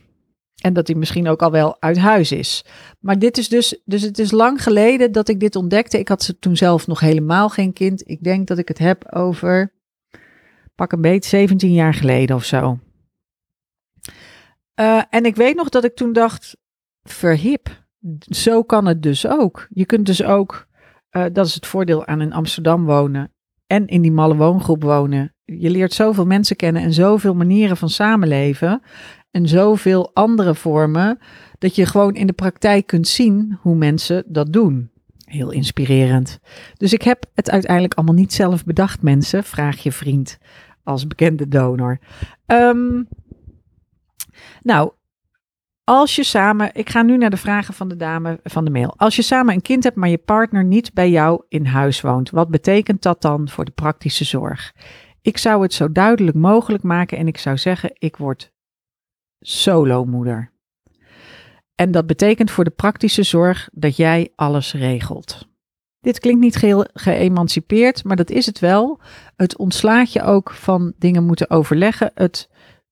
En 0.65 0.73
dat 0.73 0.87
hij 0.87 0.95
misschien 0.95 1.27
ook 1.27 1.41
al 1.41 1.51
wel 1.51 1.81
uit 1.81 1.97
huis 1.97 2.31
is. 2.31 2.65
Maar 2.99 3.19
dit 3.19 3.37
is 3.37 3.49
dus, 3.49 3.81
dus 3.83 4.01
het 4.01 4.19
is 4.19 4.31
lang 4.31 4.63
geleden 4.63 5.11
dat 5.11 5.29
ik 5.29 5.39
dit 5.39 5.55
ontdekte. 5.55 5.99
Ik 5.99 6.07
had 6.07 6.23
ze 6.23 6.39
toen 6.39 6.55
zelf 6.55 6.87
nog 6.87 6.99
helemaal 6.99 7.49
geen 7.49 7.73
kind. 7.73 8.09
Ik 8.09 8.23
denk 8.23 8.47
dat 8.47 8.57
ik 8.57 8.67
het 8.67 8.77
heb 8.77 9.11
over, 9.13 9.73
pak 10.75 10.91
een 10.91 11.01
beet, 11.01 11.25
17 11.25 11.73
jaar 11.73 11.93
geleden 11.93 12.35
of 12.35 12.43
zo. 12.43 12.79
Uh, 14.79 15.01
en 15.09 15.25
ik 15.25 15.35
weet 15.35 15.55
nog 15.55 15.69
dat 15.69 15.83
ik 15.83 15.95
toen 15.95 16.13
dacht, 16.13 16.57
verhip, 17.03 17.85
zo 18.19 18.63
kan 18.63 18.85
het 18.85 19.01
dus 19.01 19.27
ook. 19.27 19.67
Je 19.69 19.85
kunt 19.85 20.05
dus 20.05 20.23
ook, 20.23 20.67
uh, 21.11 21.25
dat 21.33 21.45
is 21.45 21.53
het 21.53 21.67
voordeel 21.67 22.05
aan 22.05 22.21
in 22.21 22.33
Amsterdam 22.33 22.85
wonen 22.85 23.33
en 23.67 23.87
in 23.87 24.01
die 24.01 24.11
malle 24.11 24.35
woongroep 24.35 24.83
wonen. 24.83 25.35
Je 25.43 25.69
leert 25.69 25.93
zoveel 25.93 26.25
mensen 26.25 26.55
kennen 26.55 26.81
en 26.81 26.93
zoveel 26.93 27.33
manieren 27.33 27.77
van 27.77 27.89
samenleven 27.89 28.81
en 29.35 29.47
zoveel 29.47 30.11
andere 30.13 30.55
vormen, 30.55 31.19
dat 31.57 31.75
je 31.75 31.85
gewoon 31.85 32.15
in 32.15 32.27
de 32.27 32.33
praktijk 32.33 32.87
kunt 32.87 33.07
zien 33.07 33.57
hoe 33.61 33.75
mensen 33.75 34.23
dat 34.27 34.53
doen. 34.53 34.89
Heel 35.25 35.51
inspirerend. 35.51 36.39
Dus 36.77 36.93
ik 36.93 37.01
heb 37.01 37.25
het 37.33 37.49
uiteindelijk 37.49 37.93
allemaal 37.93 38.15
niet 38.15 38.33
zelf 38.33 38.63
bedacht, 38.63 39.01
mensen. 39.01 39.43
Vraag 39.43 39.77
je 39.77 39.91
vriend 39.91 40.37
als 40.83 41.07
bekende 41.07 41.47
donor. 41.47 41.99
Um, 42.45 43.07
nou, 44.61 44.91
als 45.83 46.15
je 46.15 46.23
samen, 46.23 46.69
ik 46.73 46.89
ga 46.89 47.01
nu 47.01 47.17
naar 47.17 47.29
de 47.29 47.37
vragen 47.37 47.73
van 47.73 47.87
de 47.87 47.95
dame 47.95 48.39
van 48.43 48.65
de 48.65 48.71
mail. 48.71 48.93
Als 48.97 49.15
je 49.15 49.21
samen 49.21 49.53
een 49.53 49.61
kind 49.61 49.83
hebt, 49.83 49.95
maar 49.95 50.09
je 50.09 50.17
partner 50.17 50.63
niet 50.63 50.93
bij 50.93 51.09
jou 51.09 51.43
in 51.49 51.65
huis 51.65 52.01
woont, 52.01 52.29
wat 52.29 52.49
betekent 52.49 53.01
dat 53.01 53.21
dan 53.21 53.49
voor 53.49 53.65
de 53.65 53.71
praktische 53.71 54.23
zorg? 54.23 54.73
Ik 55.21 55.37
zou 55.37 55.61
het 55.61 55.73
zo 55.73 55.91
duidelijk 55.91 56.37
mogelijk 56.37 56.83
maken 56.83 57.17
en 57.17 57.27
ik 57.27 57.37
zou 57.37 57.57
zeggen: 57.57 57.91
ik 57.93 58.17
word 58.17 58.53
solomoeder. 59.47 60.51
En 61.75 61.91
dat 61.91 62.07
betekent 62.07 62.51
voor 62.51 62.63
de 62.63 62.69
praktische 62.69 63.23
zorg 63.23 63.69
dat 63.71 63.95
jij 63.95 64.31
alles 64.35 64.73
regelt. 64.73 65.47
Dit 65.99 66.19
klinkt 66.19 66.41
niet 66.41 66.55
geheel 66.55 66.85
geëmancipeerd, 66.93 68.03
maar 68.03 68.15
dat 68.15 68.29
is 68.29 68.45
het 68.45 68.59
wel. 68.59 68.99
Het 69.35 69.57
ontslaat 69.57 70.13
je 70.13 70.23
ook 70.23 70.51
van 70.51 70.93
dingen 70.97 71.23
moeten 71.23 71.49
overleggen. 71.49 72.11
Het 72.13 72.49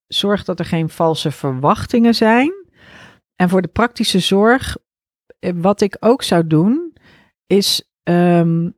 zorgt 0.08 0.46
dat 0.46 0.60
er 0.60 0.66
geen 0.66 0.90
valse 0.90 1.32
verwachtingen 1.32 2.16
zijn. 2.16 2.54
En 3.36 3.50
voor 3.50 3.62
de 3.62 3.68
praktische 3.68 4.20
zorg, 4.20 4.78
eh, 5.40 5.52
wat 5.56 5.82
ik 5.82 5.98
ook 6.00 6.24
zou 6.24 6.48
doen, 6.48 6.94
is 7.48 7.92
ehm, 8.04 8.70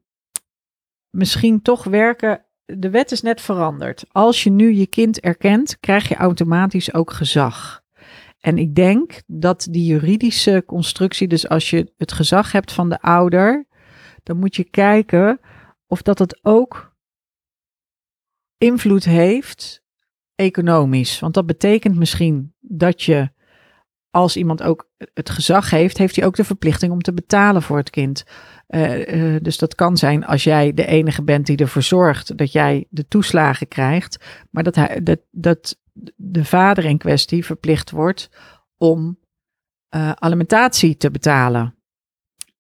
misschien 1.10 1.62
toch 1.62 1.84
werken. 1.84 2.45
De 2.66 2.90
wet 2.90 3.12
is 3.12 3.22
net 3.22 3.42
veranderd. 3.42 4.06
Als 4.12 4.44
je 4.44 4.50
nu 4.50 4.74
je 4.74 4.88
kind 4.88 5.20
erkent, 5.20 5.80
krijg 5.80 6.08
je 6.08 6.16
automatisch 6.16 6.94
ook 6.94 7.12
gezag. 7.12 7.84
En 8.40 8.58
ik 8.58 8.76
denk 8.76 9.22
dat 9.26 9.68
die 9.70 9.86
juridische 9.86 10.64
constructie, 10.66 11.28
dus 11.28 11.50
als 11.50 11.70
je 11.70 11.94
het 11.98 12.12
gezag 12.12 12.52
hebt 12.52 12.72
van 12.72 12.90
de 12.90 13.02
ouder, 13.02 13.68
dan 14.24 14.38
moet 14.38 14.56
je 14.56 14.64
kijken 14.64 15.40
of 15.88 16.02
dat 16.02 16.20
het 16.20 16.40
ook 16.42 16.96
invloed 18.58 19.04
heeft 19.04 19.84
economisch. 20.36 21.20
Want 21.20 21.34
dat 21.34 21.46
betekent 21.46 21.96
misschien 21.96 22.54
dat 22.60 23.02
je, 23.02 23.30
als 24.10 24.38
iemand 24.38 24.64
ook 24.64 24.90
het 25.14 25.30
gezag 25.30 25.70
heeft, 25.70 25.98
heeft 25.98 26.16
hij 26.16 26.26
ook 26.26 26.36
de 26.36 26.44
verplichting 26.44 26.92
om 26.92 27.02
te 27.02 27.14
betalen 27.14 27.62
voor 27.62 27.78
het 27.78 27.90
kind. 27.90 28.24
Uh, 28.68 29.08
uh, 29.08 29.40
dus 29.42 29.58
dat 29.58 29.76
kan 29.76 29.98
zijn 29.98 30.26
als 30.26 30.44
jij 30.44 30.74
de 30.74 30.86
enige 30.86 31.24
bent 31.24 31.46
die 31.46 31.58
ervoor 31.58 31.82
zorgt 31.82 32.38
dat 32.38 32.52
jij 32.52 32.86
de 32.90 33.08
toeslagen 33.08 33.68
krijgt, 33.68 34.26
maar 34.52 34.64
dat, 34.64 34.80
dat, 35.04 35.20
dat 35.32 35.80
de 36.16 36.46
vader 36.46 36.86
in 36.86 36.98
kwestie 36.98 37.46
verplicht 37.46 37.92
wordt 37.92 38.30
om 38.78 39.20
uh, 39.96 40.12
alimentatie 40.12 40.98
te 40.98 41.12
betalen. 41.12 41.76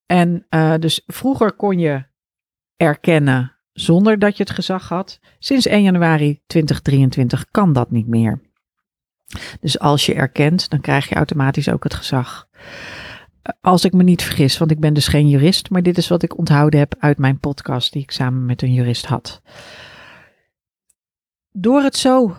En 0.05 0.45
dus 0.79 1.03
vroeger 1.05 1.53
kon 1.53 1.79
je 1.79 2.05
erkennen 2.77 3.55
zonder 3.73 4.19
dat 4.19 4.37
je 4.37 4.43
het 4.43 4.51
gezag 4.51 4.89
had. 4.89 5.19
Sinds 5.39 5.65
1 5.65 5.83
januari 5.83 6.41
2023 6.47 7.45
kan 7.51 7.73
dat 7.73 7.91
niet 7.91 8.07
meer. 8.07 8.41
Dus 9.59 9.79
als 9.79 10.05
je 10.05 10.13
erkent, 10.13 10.69
dan 10.69 10.81
krijg 10.81 11.09
je 11.09 11.15
automatisch 11.15 11.69
ook 11.69 11.83
het 11.83 11.93
gezag. 11.93 12.47
Als 13.61 13.85
ik 13.85 13.93
me 13.93 14.03
niet 14.03 14.23
vergis, 14.23 14.57
want 14.57 14.71
ik 14.71 14.79
ben 14.79 14.93
dus 14.93 15.07
geen 15.07 15.29
jurist, 15.29 15.69
maar 15.69 15.83
dit 15.83 15.97
is 15.97 16.07
wat 16.07 16.23
ik 16.23 16.37
onthouden 16.37 16.79
heb 16.79 16.95
uit 16.99 17.17
mijn 17.17 17.39
podcast 17.39 17.93
die 17.93 18.01
ik 18.01 18.11
samen 18.11 18.45
met 18.45 18.61
een 18.61 18.73
jurist 18.73 19.05
had. 19.05 19.41
Door 21.51 21.81
het 21.81 21.95
zo 21.95 22.35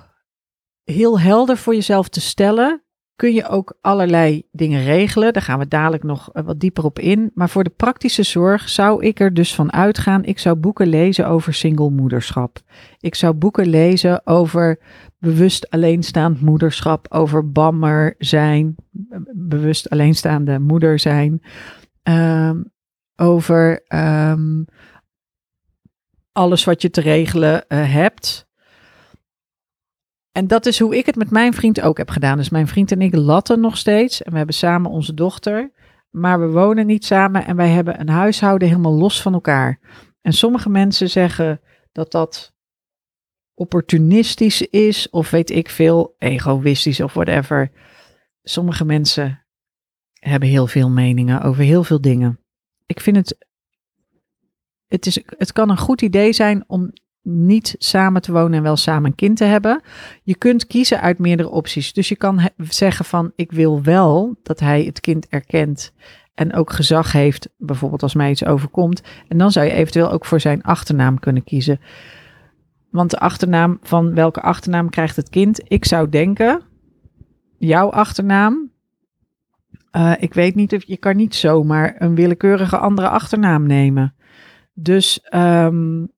heel 0.84 1.20
helder 1.20 1.56
voor 1.56 1.74
jezelf 1.74 2.08
te 2.08 2.20
stellen, 2.20 2.85
kun 3.16 3.34
je 3.34 3.48
ook 3.48 3.78
allerlei 3.80 4.42
dingen 4.52 4.84
regelen. 4.84 5.32
Daar 5.32 5.42
gaan 5.42 5.58
we 5.58 5.68
dadelijk 5.68 6.02
nog 6.02 6.32
eh, 6.32 6.44
wat 6.44 6.60
dieper 6.60 6.84
op 6.84 6.98
in. 6.98 7.30
Maar 7.34 7.48
voor 7.48 7.64
de 7.64 7.70
praktische 7.70 8.22
zorg 8.22 8.68
zou 8.68 9.04
ik 9.04 9.20
er 9.20 9.34
dus 9.34 9.54
van 9.54 9.72
uitgaan. 9.72 10.24
Ik 10.24 10.38
zou 10.38 10.56
boeken 10.56 10.86
lezen 10.86 11.28
over 11.28 11.54
singlemoederschap. 11.54 12.58
Ik 13.00 13.14
zou 13.14 13.34
boeken 13.34 13.66
lezen 13.66 14.26
over 14.26 14.78
bewust 15.18 15.70
alleenstaand 15.70 16.40
moederschap, 16.40 17.06
over 17.08 17.52
bammer 17.52 18.14
zijn, 18.18 18.74
bewust 19.32 19.90
alleenstaande 19.90 20.58
moeder 20.58 20.98
zijn, 20.98 21.42
um, 22.02 22.72
over 23.16 23.84
um, 23.88 24.64
alles 26.32 26.64
wat 26.64 26.82
je 26.82 26.90
te 26.90 27.00
regelen 27.00 27.64
uh, 27.68 27.92
hebt. 27.92 28.45
En 30.36 30.46
dat 30.46 30.66
is 30.66 30.78
hoe 30.78 30.96
ik 30.96 31.06
het 31.06 31.16
met 31.16 31.30
mijn 31.30 31.54
vriend 31.54 31.80
ook 31.80 31.98
heb 31.98 32.10
gedaan. 32.10 32.36
Dus 32.36 32.50
mijn 32.50 32.66
vriend 32.66 32.92
en 32.92 33.02
ik 33.02 33.14
latten 33.14 33.60
nog 33.60 33.76
steeds. 33.76 34.22
En 34.22 34.30
we 34.30 34.36
hebben 34.36 34.54
samen 34.54 34.90
onze 34.90 35.14
dochter. 35.14 35.72
Maar 36.10 36.40
we 36.40 36.46
wonen 36.46 36.86
niet 36.86 37.04
samen 37.04 37.46
en 37.46 37.56
wij 37.56 37.68
hebben 37.68 38.00
een 38.00 38.08
huishouden 38.08 38.68
helemaal 38.68 38.94
los 38.94 39.22
van 39.22 39.32
elkaar. 39.32 39.80
En 40.20 40.32
sommige 40.32 40.68
mensen 40.68 41.10
zeggen 41.10 41.60
dat 41.92 42.10
dat 42.10 42.54
opportunistisch 43.54 44.62
is, 44.62 45.10
of 45.10 45.30
weet 45.30 45.50
ik 45.50 45.68
veel, 45.68 46.14
egoïstisch 46.18 47.00
of 47.00 47.12
whatever. 47.12 47.70
Sommige 48.42 48.84
mensen 48.84 49.46
hebben 50.12 50.48
heel 50.48 50.66
veel 50.66 50.90
meningen 50.90 51.42
over 51.42 51.62
heel 51.62 51.84
veel 51.84 52.00
dingen. 52.00 52.40
Ik 52.86 53.00
vind 53.00 53.16
het. 53.16 53.46
Het, 54.86 55.06
is, 55.06 55.22
het 55.26 55.52
kan 55.52 55.70
een 55.70 55.78
goed 55.78 56.02
idee 56.02 56.32
zijn 56.32 56.64
om 56.66 56.92
niet 57.28 57.74
samen 57.78 58.22
te 58.22 58.32
wonen 58.32 58.52
en 58.52 58.62
wel 58.62 58.76
samen 58.76 59.10
een 59.10 59.14
kind 59.14 59.36
te 59.36 59.44
hebben. 59.44 59.80
Je 60.22 60.36
kunt 60.36 60.66
kiezen 60.66 61.00
uit 61.00 61.18
meerdere 61.18 61.48
opties. 61.48 61.92
Dus 61.92 62.08
je 62.08 62.16
kan 62.16 62.48
zeggen 62.68 63.04
van 63.04 63.32
ik 63.36 63.52
wil 63.52 63.82
wel 63.82 64.36
dat 64.42 64.60
hij 64.60 64.82
het 64.82 65.00
kind 65.00 65.28
erkent 65.28 65.92
en 66.34 66.54
ook 66.54 66.72
gezag 66.72 67.12
heeft, 67.12 67.48
bijvoorbeeld 67.58 68.02
als 68.02 68.14
mij 68.14 68.30
iets 68.30 68.44
overkomt. 68.44 69.02
En 69.28 69.38
dan 69.38 69.50
zou 69.52 69.66
je 69.66 69.72
eventueel 69.72 70.10
ook 70.10 70.24
voor 70.24 70.40
zijn 70.40 70.62
achternaam 70.62 71.18
kunnen 71.18 71.44
kiezen. 71.44 71.80
Want 72.90 73.10
de 73.10 73.18
achternaam 73.18 73.78
van 73.82 74.14
welke 74.14 74.40
achternaam 74.40 74.90
krijgt 74.90 75.16
het 75.16 75.28
kind? 75.28 75.60
Ik 75.68 75.84
zou 75.84 76.08
denken, 76.08 76.62
jouw 77.58 77.90
achternaam. 77.90 78.70
Uh, 79.96 80.12
ik 80.18 80.34
weet 80.34 80.54
niet 80.54 80.74
of 80.74 80.84
je 80.84 80.96
kan 80.96 81.16
niet 81.16 81.34
zomaar 81.34 81.94
een 81.98 82.14
willekeurige 82.14 82.78
andere 82.78 83.08
achternaam 83.08 83.66
nemen. 83.66 84.14
Dus 84.74 85.26
um, 85.34 86.14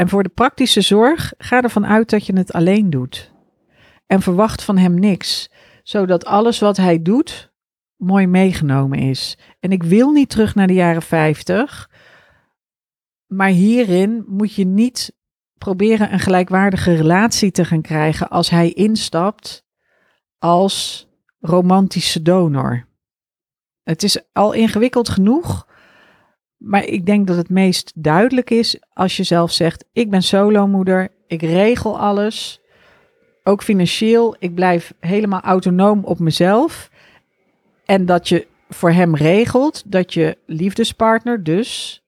en 0.00 0.08
voor 0.08 0.22
de 0.22 0.28
praktische 0.28 0.80
zorg 0.80 1.32
ga 1.38 1.62
ervan 1.62 1.86
uit 1.86 2.10
dat 2.10 2.26
je 2.26 2.36
het 2.36 2.52
alleen 2.52 2.90
doet. 2.90 3.32
En 4.06 4.22
verwacht 4.22 4.62
van 4.62 4.78
hem 4.78 4.94
niks, 4.94 5.50
zodat 5.82 6.24
alles 6.24 6.58
wat 6.58 6.76
hij 6.76 7.02
doet 7.02 7.52
mooi 7.96 8.26
meegenomen 8.26 8.98
is. 8.98 9.38
En 9.58 9.72
ik 9.72 9.82
wil 9.82 10.10
niet 10.10 10.28
terug 10.28 10.54
naar 10.54 10.66
de 10.66 10.72
jaren 10.72 11.02
50, 11.02 11.90
maar 13.26 13.48
hierin 13.48 14.24
moet 14.26 14.54
je 14.54 14.64
niet 14.64 15.16
proberen 15.58 16.12
een 16.12 16.20
gelijkwaardige 16.20 16.94
relatie 16.94 17.50
te 17.50 17.64
gaan 17.64 17.82
krijgen 17.82 18.28
als 18.28 18.50
hij 18.50 18.70
instapt 18.72 19.64
als 20.38 21.08
romantische 21.40 22.22
donor. 22.22 22.86
Het 23.82 24.02
is 24.02 24.32
al 24.32 24.52
ingewikkeld 24.52 25.08
genoeg 25.08 25.68
maar 26.60 26.84
ik 26.84 27.06
denk 27.06 27.26
dat 27.26 27.36
het 27.36 27.50
meest 27.50 27.92
duidelijk 27.94 28.50
is 28.50 28.78
als 28.92 29.16
je 29.16 29.22
zelf 29.22 29.52
zegt: 29.52 29.84
Ik 29.92 30.10
ben 30.10 30.22
solomoeder, 30.22 31.08
ik 31.26 31.42
regel 31.42 31.98
alles, 31.98 32.60
ook 33.44 33.62
financieel. 33.62 34.36
Ik 34.38 34.54
blijf 34.54 34.94
helemaal 35.00 35.40
autonoom 35.40 36.04
op 36.04 36.18
mezelf. 36.18 36.90
En 37.84 38.06
dat 38.06 38.28
je 38.28 38.46
voor 38.68 38.90
hem 38.90 39.14
regelt 39.14 39.82
dat 39.86 40.14
je 40.14 40.38
liefdespartner 40.46 41.42
dus 41.42 42.02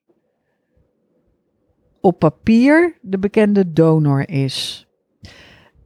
op 2.01 2.19
papier 2.19 2.99
de 3.01 3.19
bekende 3.19 3.73
donor 3.73 4.29
is. 4.29 4.87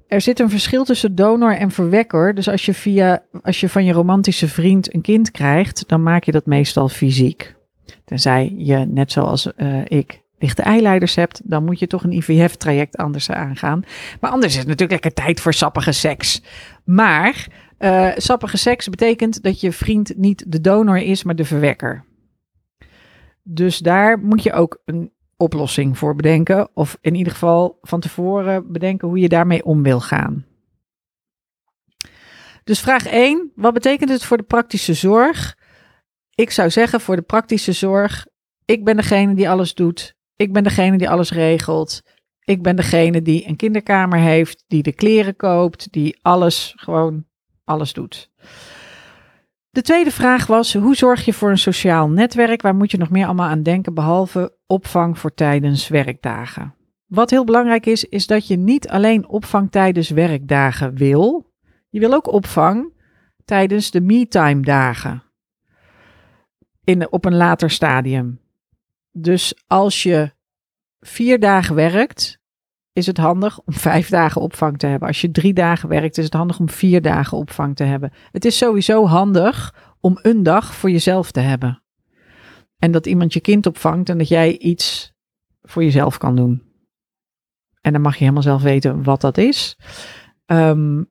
Er 0.07 0.21
zit 0.21 0.41
een 0.41 0.51
verschil 0.51 0.85
tussen 0.85 1.15
donor 1.15 1.57
en 1.57 1.71
verwekker. 1.71 2.35
Dus 2.35 2.49
als 2.49 2.67
je, 2.67 2.75
via, 2.75 3.23
als 3.43 3.61
je 3.61 3.69
van 3.69 3.85
je 3.85 3.93
romantische 3.93 4.49
vriend 4.49 4.95
een 4.95 5.01
kind 5.01 5.31
krijgt, 5.31 5.89
dan 5.89 6.03
maak 6.03 6.25
je 6.25 6.33
dat 6.33 6.47
meestal 6.47 6.89
fysiek. 6.89 7.56
Tenzij 8.05 8.55
je, 8.57 8.76
net 8.76 9.12
zoals 9.12 9.49
uh, 9.57 9.81
ik, 9.85 10.23
lichte 10.38 10.62
eileiders 10.62 11.14
hebt, 11.14 11.40
dan 11.45 11.64
moet 11.64 11.78
je 11.78 11.87
toch 11.87 12.05
een 12.05 12.12
IVF-traject 12.12 12.97
anders 12.97 13.31
aangaan. 13.31 13.85
Maar 14.21 14.31
anders 14.31 14.52
is 14.52 14.59
het 14.59 14.69
natuurlijk 14.69 15.02
lekker 15.02 15.25
tijd 15.25 15.40
voor 15.40 15.55
sappige 15.55 15.93
seks. 15.93 16.43
Maar 16.85 17.47
uh, 17.78 18.12
sappige 18.16 18.57
seks 18.57 18.88
betekent 18.88 19.43
dat 19.43 19.61
je 19.61 19.73
vriend 19.73 20.16
niet 20.16 20.45
de 20.49 20.61
donor 20.61 20.99
is, 20.99 21.23
maar 21.23 21.37
de 21.37 21.45
verwekker. 21.45 22.05
Dus 23.43 23.78
daar 23.78 24.19
moet 24.19 24.43
je 24.43 24.52
ook 24.52 24.83
een 24.85 25.12
oplossing 25.37 25.99
voor 25.99 26.14
bedenken. 26.14 26.69
Of 26.75 26.99
in 27.00 27.14
ieder 27.14 27.33
geval 27.33 27.78
van 27.83 28.00
tevoren 28.00 28.73
bedenken 28.73 29.09
hoe 29.09 29.19
je 29.19 29.28
daarmee 29.28 29.64
om 29.64 29.83
wil 29.83 30.00
gaan. 30.00 30.45
Dus 32.64 32.81
vraag 32.81 33.07
1. 33.07 33.52
Wat 33.55 33.75
betekent 33.75 34.11
het 34.11 34.25
voor 34.25 34.37
de 34.37 34.43
praktische 34.43 34.95
zorg? 34.95 35.57
Ik 36.37 36.50
zou 36.50 36.71
zeggen 36.71 37.00
voor 37.00 37.16
de 37.16 37.23
praktische 37.23 37.73
zorg, 37.73 38.26
ik 38.64 38.85
ben 38.85 38.97
degene 38.97 39.35
die 39.35 39.50
alles 39.50 39.75
doet. 39.75 40.14
Ik 40.37 40.52
ben 40.52 40.62
degene 40.62 40.99
die 40.99 41.11
alles 41.11 41.31
regelt. 41.31 42.02
Ik 42.45 42.62
ben 42.62 42.76
degene 42.76 43.23
die 43.23 43.49
een 43.49 43.57
kinderkamer 43.57 44.19
heeft, 44.19 44.64
die 44.66 44.83
de 44.83 44.93
kleren 44.93 45.37
koopt, 45.37 45.93
die 45.93 46.19
alles, 46.23 46.73
gewoon 46.76 47.25
alles 47.64 47.93
doet. 47.93 48.31
De 49.71 49.83
tweede 49.83 50.11
vraag 50.11 50.47
was: 50.47 50.75
hoe 50.75 50.97
zorg 50.97 51.25
je 51.25 51.33
voor 51.33 51.50
een 51.50 51.59
sociaal 51.59 52.09
netwerk? 52.09 52.62
Waar 52.62 52.75
moet 52.75 52.90
je 52.90 52.99
nog 52.99 53.11
meer 53.11 53.26
allemaal 53.26 53.49
aan 53.49 53.62
denken, 53.62 53.95
behalve 53.95 54.57
opvang 54.66 55.19
voor 55.19 55.35
tijdens 55.35 55.88
werkdagen? 55.88 56.75
Wat 57.07 57.31
heel 57.31 57.45
belangrijk 57.45 57.87
is, 57.87 58.05
is 58.05 58.26
dat 58.26 58.47
je 58.47 58.57
niet 58.57 58.88
alleen 58.88 59.28
opvang 59.28 59.71
tijdens 59.71 60.11
werkdagen 60.11 60.95
wil. 60.95 61.52
Je 61.88 62.00
wil 62.00 62.12
ook 62.12 62.33
opvang 62.33 62.93
tijdens 63.45 63.90
de 63.90 64.00
me-time 64.00 64.62
dagen 64.62 65.25
in, 66.87 67.12
op 67.12 67.25
een 67.25 67.37
later 67.37 67.71
stadium. 67.71 68.40
Dus 69.12 69.55
als 69.66 70.02
je 70.02 70.33
vier 71.00 71.40
dagen 71.40 71.75
werkt, 71.75 72.40
is 72.93 73.07
het 73.07 73.16
handig 73.16 73.61
om 73.61 73.73
vijf 73.75 74.09
dagen 74.09 74.40
opvang 74.40 74.78
te 74.78 74.87
hebben. 74.87 75.09
Als 75.09 75.21
je 75.21 75.31
drie 75.31 75.52
dagen 75.52 75.88
werkt, 75.88 76.19
is 76.19 76.25
het 76.25 76.33
handig 76.33 76.59
om 76.59 76.69
vier 76.69 77.02
dagen 77.02 77.38
opvang 77.38 77.76
te 77.76 77.85
hebben. 77.85 78.12
Het 78.33 78.45
is 78.45 78.59
sowieso 78.59 79.07
handig 79.07 79.75
om 80.00 80.19
een 80.23 80.43
dag 80.43 80.75
voor 80.75 80.90
jezelf 80.90 81.31
te 81.31 81.40
hebben. 81.40 81.83
En 82.78 82.90
dat 82.90 83.07
iemand 83.07 83.33
je 83.33 83.40
kind 83.40 83.66
opvangt 83.66 84.09
en 84.09 84.19
dat 84.19 84.28
jij 84.28 84.59
iets 84.59 85.12
voor 85.62 85.85
jezelf 85.85 86.19
kan 86.19 86.37
doen. 86.37 86.62
En 87.81 87.93
dan 87.93 88.00
mag 88.00 88.12
je 88.12 88.21
helemaal 88.21 88.43
zelf 88.43 88.62
weten 88.62 89.02
wat 89.02 89.21
dat 89.21 89.38
is. 89.38 89.78
Ehm, 90.47 91.02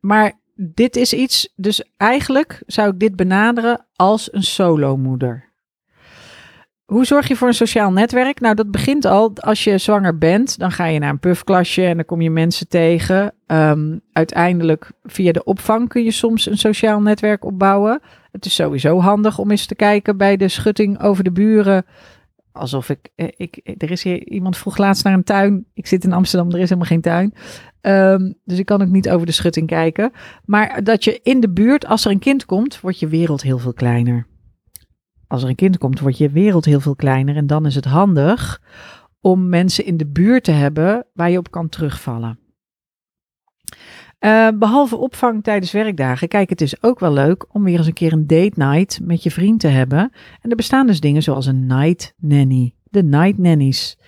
maar 0.00 0.40
dit 0.64 0.96
is 0.96 1.12
iets, 1.12 1.52
dus 1.56 1.84
eigenlijk 1.96 2.62
zou 2.66 2.90
ik 2.90 2.98
dit 2.98 3.16
benaderen 3.16 3.86
als 3.94 4.32
een 4.32 4.42
solomoeder. 4.42 5.50
Hoe 6.84 7.04
zorg 7.04 7.28
je 7.28 7.36
voor 7.36 7.48
een 7.48 7.54
sociaal 7.54 7.92
netwerk? 7.92 8.40
Nou, 8.40 8.54
dat 8.54 8.70
begint 8.70 9.04
al 9.04 9.32
als 9.34 9.64
je 9.64 9.78
zwanger 9.78 10.18
bent. 10.18 10.58
Dan 10.58 10.70
ga 10.70 10.86
je 10.86 10.98
naar 10.98 11.10
een 11.10 11.18
pufklasje 11.18 11.84
en 11.84 11.96
dan 11.96 12.04
kom 12.04 12.20
je 12.20 12.30
mensen 12.30 12.68
tegen. 12.68 13.34
Um, 13.46 14.00
uiteindelijk 14.12 14.90
via 15.02 15.32
de 15.32 15.44
opvang 15.44 15.88
kun 15.88 16.04
je 16.04 16.10
soms 16.10 16.46
een 16.46 16.58
sociaal 16.58 17.00
netwerk 17.00 17.44
opbouwen. 17.44 18.00
Het 18.32 18.44
is 18.44 18.54
sowieso 18.54 19.00
handig 19.00 19.38
om 19.38 19.50
eens 19.50 19.66
te 19.66 19.74
kijken 19.74 20.16
bij 20.16 20.36
de 20.36 20.48
schutting 20.48 21.02
over 21.02 21.24
de 21.24 21.32
buren. 21.32 21.84
Alsof 22.52 22.88
ik, 22.88 23.10
eh, 23.14 23.28
ik 23.36 23.60
er 23.78 23.90
is 23.90 24.02
hier 24.02 24.28
iemand 24.28 24.56
vroeg 24.56 24.76
laatst 24.76 25.04
naar 25.04 25.12
een 25.12 25.24
tuin. 25.24 25.66
Ik 25.74 25.86
zit 25.86 26.04
in 26.04 26.12
Amsterdam, 26.12 26.50
er 26.50 26.58
is 26.58 26.68
helemaal 26.68 26.86
geen 26.86 27.00
tuin. 27.00 27.34
Um, 27.80 28.34
dus 28.44 28.58
ik 28.58 28.66
kan 28.66 28.82
ook 28.82 28.88
niet 28.88 29.10
over 29.10 29.26
de 29.26 29.32
schutting 29.32 29.66
kijken. 29.66 30.12
Maar 30.44 30.84
dat 30.84 31.04
je 31.04 31.20
in 31.22 31.40
de 31.40 31.50
buurt, 31.50 31.86
als 31.86 32.04
er 32.04 32.10
een 32.10 32.18
kind 32.18 32.44
komt, 32.44 32.80
wordt 32.80 32.98
je 32.98 33.08
wereld 33.08 33.42
heel 33.42 33.58
veel 33.58 33.72
kleiner 33.72 34.26
als 35.32 35.42
er 35.42 35.48
een 35.48 35.54
kind 35.54 35.78
komt, 35.78 36.00
wordt 36.00 36.18
je 36.18 36.30
wereld 36.30 36.64
heel 36.64 36.80
veel 36.80 36.96
kleiner. 36.96 37.36
En 37.36 37.46
dan 37.46 37.66
is 37.66 37.74
het 37.74 37.84
handig 37.84 38.60
om 39.20 39.48
mensen 39.48 39.84
in 39.84 39.96
de 39.96 40.06
buurt 40.06 40.44
te 40.44 40.50
hebben 40.50 41.06
waar 41.14 41.30
je 41.30 41.38
op 41.38 41.50
kan 41.50 41.68
terugvallen. 41.68 42.38
Uh, 44.24 44.48
behalve 44.54 44.96
opvang 44.96 45.42
tijdens 45.42 45.72
werkdagen, 45.72 46.28
kijk, 46.28 46.50
het 46.50 46.60
is 46.60 46.82
ook 46.82 47.00
wel 47.00 47.12
leuk 47.12 47.54
om 47.54 47.64
weer 47.64 47.78
eens 47.78 47.86
een 47.86 47.92
keer 47.92 48.12
een 48.12 48.26
date 48.26 48.52
night 48.54 49.00
met 49.02 49.22
je 49.22 49.30
vriend 49.30 49.60
te 49.60 49.68
hebben. 49.68 50.12
En 50.40 50.50
er 50.50 50.56
bestaan 50.56 50.86
dus 50.86 51.00
dingen 51.00 51.22
zoals 51.22 51.46
een 51.46 51.66
night 51.66 52.14
nanny, 52.16 52.74
de 52.84 53.02
night 53.02 53.38
nannies. 53.38 53.98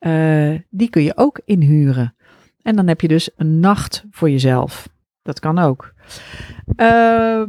Uh, 0.00 0.58
die 0.70 0.90
kun 0.90 1.02
je 1.02 1.16
ook 1.16 1.40
inhuren. 1.44 2.14
En 2.62 2.76
dan 2.76 2.88
heb 2.88 3.00
je 3.00 3.08
dus 3.08 3.30
een 3.36 3.60
nacht 3.60 4.04
voor 4.10 4.30
jezelf. 4.30 4.88
Dat 5.22 5.40
kan 5.40 5.58
ook. 5.58 5.94
Uh, 6.76 7.42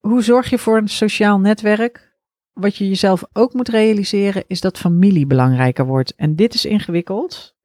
hoe 0.00 0.22
zorg 0.22 0.50
je 0.50 0.58
voor 0.58 0.76
een 0.76 0.88
sociaal 0.88 1.40
netwerk? 1.40 2.12
Wat 2.52 2.76
je 2.76 2.88
jezelf 2.88 3.24
ook 3.32 3.52
moet 3.52 3.68
realiseren 3.68 4.44
is 4.46 4.60
dat 4.60 4.78
familie 4.78 5.26
belangrijker 5.26 5.86
wordt. 5.86 6.14
En 6.14 6.36
dit 6.36 6.54
is 6.54 6.64
ingewikkeld. 6.64 7.56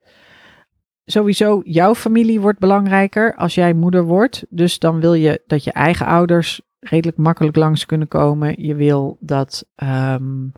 Sowieso, 1.12 1.62
jouw 1.63 1.96
familie 1.96 2.39
wordt 2.39 2.60
belangrijker 2.60 3.36
als 3.36 3.56
jij 3.56 3.74
moeder 3.74 4.04
wordt. 4.04 4.46
Dus 4.50 4.80
dan 4.80 5.00
wil 5.00 5.13
je 5.13 5.42
dat 5.48 5.63
je 5.63 5.72
eigen 5.72 6.06
ouders 6.06 6.62
redelijk 6.80 7.18
makkelijk 7.18 7.56
langs 7.56 7.86
kunnen 7.86 8.08
komen. 8.08 8.66
Je 8.66 8.75
wil 8.75 9.18
dat. 9.20 9.66
Um, 9.84 10.51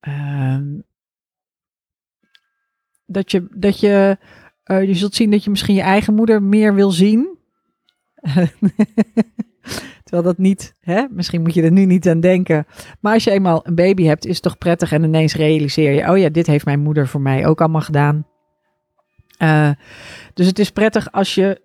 um, 0.00 0.82
dat 3.06 3.30
je. 3.30 3.46
Dat 3.50 3.80
je 3.80 4.18
uh, 4.66 4.84
je 4.84 4.94
zult 4.94 5.14
zien 5.14 5.30
dat 5.30 5.44
je 5.44 5.50
misschien 5.50 5.74
je 5.74 5.82
eigen 5.82 6.14
moeder 6.14 6.42
meer 6.42 6.74
wil 6.74 6.90
zien. 6.90 7.38
Terwijl 10.04 10.22
dat 10.22 10.38
niet, 10.38 10.74
hè? 10.80 11.04
misschien 11.10 11.42
moet 11.42 11.54
je 11.54 11.62
er 11.62 11.72
nu 11.72 11.84
niet 11.84 12.08
aan 12.08 12.20
denken. 12.20 12.66
Maar 13.00 13.14
als 13.14 13.24
je 13.24 13.30
eenmaal 13.30 13.66
een 13.66 13.74
baby 13.74 14.04
hebt, 14.04 14.26
is 14.26 14.34
het 14.34 14.42
toch 14.42 14.58
prettig 14.58 14.92
en 14.92 15.04
ineens 15.04 15.34
realiseer 15.34 15.92
je, 15.92 16.10
oh 16.10 16.18
ja, 16.18 16.28
dit 16.28 16.46
heeft 16.46 16.64
mijn 16.64 16.80
moeder 16.80 17.08
voor 17.08 17.20
mij 17.20 17.46
ook 17.46 17.60
allemaal 17.60 17.80
gedaan. 17.80 18.26
Uh, 19.42 19.70
dus 20.34 20.46
het 20.46 20.58
is 20.58 20.70
prettig 20.70 21.12
als 21.12 21.34
je, 21.34 21.60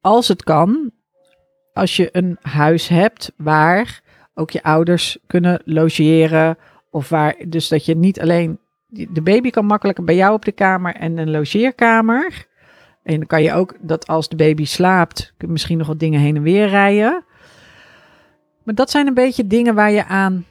als 0.00 0.28
het 0.28 0.42
kan, 0.42 0.90
als 1.72 1.96
je 1.96 2.08
een 2.12 2.38
huis 2.40 2.88
hebt 2.88 3.32
waar 3.36 4.02
ook 4.34 4.50
je 4.50 4.62
ouders 4.62 5.18
kunnen 5.26 5.62
logeren. 5.64 6.58
Of 6.90 7.08
waar, 7.08 7.34
dus 7.48 7.68
dat 7.68 7.84
je 7.84 7.96
niet 7.96 8.20
alleen, 8.20 8.58
de 8.88 9.22
baby 9.22 9.50
kan 9.50 9.66
makkelijker 9.66 10.04
bij 10.04 10.14
jou 10.14 10.34
op 10.34 10.44
de 10.44 10.52
kamer 10.52 10.94
en 10.94 11.18
een 11.18 11.30
logeerkamer. 11.30 12.46
En 13.02 13.16
dan 13.16 13.26
kan 13.26 13.42
je 13.42 13.52
ook 13.52 13.74
dat 13.80 14.06
als 14.06 14.28
de 14.28 14.36
baby 14.36 14.64
slaapt, 14.64 15.34
misschien 15.46 15.78
nog 15.78 15.86
wat 15.86 16.00
dingen 16.00 16.20
heen 16.20 16.36
en 16.36 16.42
weer 16.42 16.68
rijden. 16.68 17.24
Maar 18.62 18.74
dat 18.74 18.90
zijn 18.90 19.06
een 19.06 19.14
beetje 19.14 19.46
dingen 19.46 19.74
waar 19.74 19.90
je 19.90 20.04
aan 20.04 20.44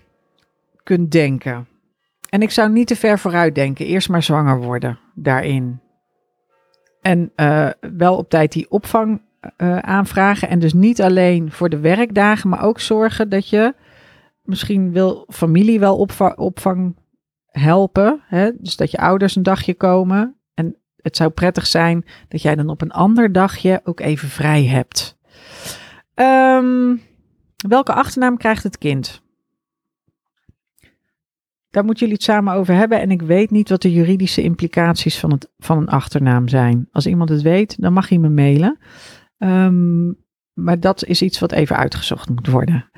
kunt 0.84 1.12
denken. 1.12 1.68
En 2.30 2.42
ik 2.42 2.52
zou 2.52 2.70
niet 2.70 2.88
te 2.88 2.96
ver 2.96 3.20
vooruit 3.20 3.56
denken. 3.56 3.86
Eerst 3.86 4.10
maar 4.10 4.24
zwanger 4.24 4.62
worden 4.62 5.00
daarin. 5.14 5.80
En 7.04 7.32
uh, 7.36 7.70
wel 7.80 8.18
op 8.18 8.30
tijd 8.30 8.52
die 8.52 8.70
opvang 8.70 9.22
uh, 9.58 9.78
aanvragen. 9.78 10.50
En 10.50 10.60
dus 10.60 10.74
niet 10.74 11.02
alleen 11.02 11.52
voor 11.52 11.70
de 11.70 11.80
werkdagen, 11.80 12.50
maar 12.50 12.64
ook 12.64 12.80
zorgen 12.80 13.30
dat 13.30 13.50
je 13.50 13.76
misschien 14.44 14.92
wil 14.92 15.26
familie 15.30 15.80
wel 15.80 15.98
opvang, 15.98 16.38
opvang 16.38 16.96
helpen. 17.48 18.22
Hè? 18.26 18.52
Dus 18.58 18.76
dat 18.76 18.92
je 18.92 18.98
ouders 18.98 19.36
een 19.36 19.44
dagje 19.44 19.74
komen. 19.74 20.36
En 20.54 20.76
het 21.02 21.16
zou 21.16 21.30
prettig 21.30 21.68
zijn 21.68 22.06
dat 22.28 22.42
jij 22.42 22.56
dan 22.56 22.70
op 22.70 22.82
een 22.82 22.92
ander 22.92 23.32
dagje 23.32 23.82
ook 23.84 24.00
even 24.00 24.28
vrij 24.28 24.66
hebt. 24.66 25.18
Um, 26.16 27.02
Welke 27.68 27.94
achternaam 27.94 28.38
krijgt 28.38 28.64
het 28.64 28.78
kind? 28.78 29.23
Daar 31.74 31.84
moeten 31.84 32.04
jullie 32.04 32.22
het 32.22 32.32
samen 32.32 32.54
over 32.54 32.74
hebben. 32.74 33.02
En 33.02 33.12
ik 33.12 33.22
weet 33.22 33.52
niet 33.52 33.70
wat 33.70 33.82
de 33.82 33.94
juridische 33.94 34.42
implicaties 34.42 35.20
van, 35.20 35.32
het, 35.32 35.52
van 35.58 35.78
een 35.78 35.88
achternaam 35.88 36.48
zijn. 36.48 36.88
Als 36.92 37.08
iemand 37.08 37.30
het 37.30 37.42
weet, 37.42 37.82
dan 37.82 37.94
mag 37.94 38.10
hij 38.10 38.18
me 38.18 38.30
mailen. 38.30 38.78
Um, 39.38 40.18
maar 40.54 40.80
dat 40.80 41.06
is 41.06 41.22
iets 41.22 41.40
wat 41.40 41.52
even 41.52 41.76
uitgezocht 41.76 42.30
moet 42.30 42.48
worden. 42.48 42.90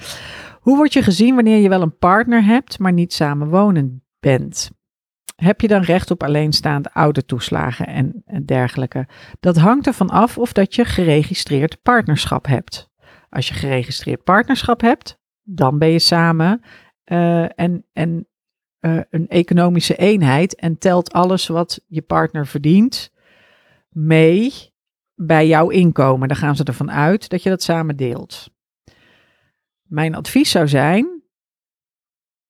Hoe 0.59 0.75
word 0.75 0.93
je 0.93 1.03
gezien 1.03 1.35
wanneer 1.35 1.57
je 1.57 1.69
wel 1.69 1.81
een 1.81 1.97
partner 1.97 2.43
hebt, 2.43 2.79
maar 2.79 2.93
niet 2.93 3.13
samenwonend 3.13 4.01
bent? 4.19 4.71
Heb 5.35 5.61
je 5.61 5.67
dan 5.67 5.81
recht 5.81 6.11
op 6.11 6.23
alleenstaande 6.23 6.93
oudertoeslagen 6.93 7.87
en, 7.87 8.21
en 8.25 8.45
dergelijke? 8.45 9.07
Dat 9.39 9.57
hangt 9.57 9.87
ervan 9.87 10.09
af 10.09 10.37
of 10.37 10.53
dat 10.53 10.75
je 10.75 10.85
geregistreerd 10.85 11.81
partnerschap 11.81 12.45
hebt. 12.45 12.89
Als 13.29 13.47
je 13.47 13.53
geregistreerd 13.53 14.23
partnerschap 14.23 14.81
hebt, 14.81 15.19
dan 15.43 15.77
ben 15.77 15.89
je 15.89 15.99
samen 15.99 16.61
uh, 17.05 17.59
en, 17.59 17.85
en 17.93 18.27
uh, 18.85 19.01
een 19.09 19.27
economische 19.27 19.95
eenheid 19.95 20.55
en 20.55 20.77
telt 20.77 21.13
alles 21.13 21.47
wat 21.47 21.81
je 21.87 22.01
partner 22.01 22.47
verdient 22.47 23.11
mee 23.89 24.53
bij 25.15 25.47
jouw 25.47 25.69
inkomen. 25.69 26.27
Dan 26.27 26.37
gaan 26.37 26.55
ze 26.55 26.63
ervan 26.63 26.91
uit 26.91 27.29
dat 27.29 27.43
je 27.43 27.49
dat 27.49 27.63
samen 27.63 27.95
deelt. 27.95 28.49
Mijn 29.81 30.15
advies 30.15 30.51
zou 30.51 30.67
zijn 30.67 31.23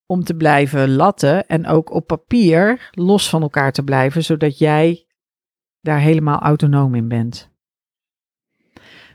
om 0.06 0.24
te 0.24 0.36
blijven 0.36 0.96
latten 0.96 1.48
en 1.48 1.68
ook 1.68 1.92
op 1.92 2.08
papier 2.08 2.90
los 2.92 3.30
van 3.30 3.42
elkaar 3.42 3.72
te 3.72 3.84
blijven, 3.84 4.24
zodat 4.24 4.58
jij 4.58 5.08
daar 5.82 6.00
helemaal 6.00 6.40
autonoom 6.40 6.96
in 6.96 7.08
bent. 7.08 7.50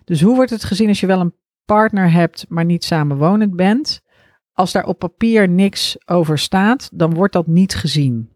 Dus 0.04 0.20
hoe 0.20 0.34
wordt 0.34 0.50
het 0.50 0.64
gezien 0.64 0.88
als 0.88 1.00
je 1.00 1.06
wel 1.06 1.20
een 1.20 1.34
partner 1.64 2.12
hebt, 2.12 2.46
maar 2.48 2.64
niet 2.64 2.84
samenwonend 2.84 3.56
bent, 3.56 4.02
als 4.60 4.72
daar 4.72 4.86
op 4.86 4.98
papier 4.98 5.48
niks 5.48 5.96
over 6.06 6.38
staat, 6.38 6.90
dan 6.92 7.14
wordt 7.14 7.32
dat 7.32 7.46
niet 7.46 7.74
gezien. 7.74 8.30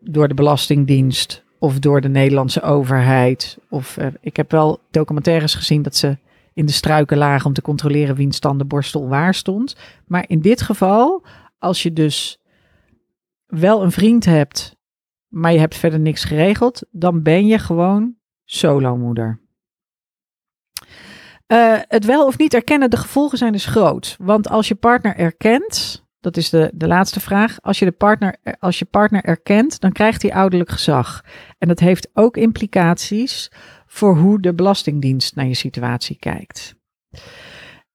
Door 0.00 0.28
de 0.28 0.34
Belastingdienst 0.34 1.44
of 1.58 1.78
door 1.78 2.00
de 2.00 2.08
Nederlandse 2.08 2.62
overheid. 2.62 3.58
Of 3.68 3.96
uh, 3.96 4.06
ik 4.20 4.36
heb 4.36 4.50
wel 4.50 4.80
documentaires 4.90 5.54
gezien 5.54 5.82
dat 5.82 5.96
ze 5.96 6.18
in 6.52 6.66
de 6.66 6.72
struiken 6.72 7.16
lagen 7.16 7.46
om 7.46 7.52
te 7.52 7.62
controleren 7.62 8.14
wiens 8.14 8.38
tandenborstel 8.38 9.08
waar 9.08 9.34
stond. 9.34 9.76
Maar 10.06 10.24
in 10.26 10.40
dit 10.40 10.62
geval, 10.62 11.22
als 11.58 11.82
je 11.82 11.92
dus 11.92 12.40
wel 13.46 13.82
een 13.82 13.92
vriend 13.92 14.24
hebt, 14.24 14.76
maar 15.28 15.52
je 15.52 15.58
hebt 15.58 15.76
verder 15.76 16.00
niks 16.00 16.24
geregeld, 16.24 16.82
dan 16.90 17.22
ben 17.22 17.46
je 17.46 17.58
gewoon 17.58 18.14
solomoeder. 18.44 19.43
Uh, 21.52 21.76
het 21.88 22.04
wel 22.04 22.26
of 22.26 22.38
niet 22.38 22.54
erkennen, 22.54 22.90
de 22.90 22.96
gevolgen 22.96 23.38
zijn 23.38 23.52
dus 23.52 23.66
groot. 23.66 24.16
Want 24.18 24.48
als 24.48 24.68
je 24.68 24.74
partner 24.74 25.16
erkent, 25.16 26.04
dat 26.20 26.36
is 26.36 26.50
de, 26.50 26.70
de 26.74 26.86
laatste 26.86 27.20
vraag, 27.20 27.62
als 27.62 27.78
je, 27.78 27.84
de 27.84 27.92
partner, 27.92 28.36
als 28.58 28.78
je 28.78 28.84
partner 28.84 29.24
erkent, 29.24 29.80
dan 29.80 29.92
krijgt 29.92 30.22
hij 30.22 30.34
ouderlijk 30.34 30.70
gezag. 30.70 31.24
En 31.58 31.68
dat 31.68 31.80
heeft 31.80 32.08
ook 32.12 32.36
implicaties 32.36 33.50
voor 33.86 34.16
hoe 34.16 34.40
de 34.40 34.54
Belastingdienst 34.54 35.34
naar 35.34 35.46
je 35.46 35.54
situatie 35.54 36.16
kijkt. 36.18 36.74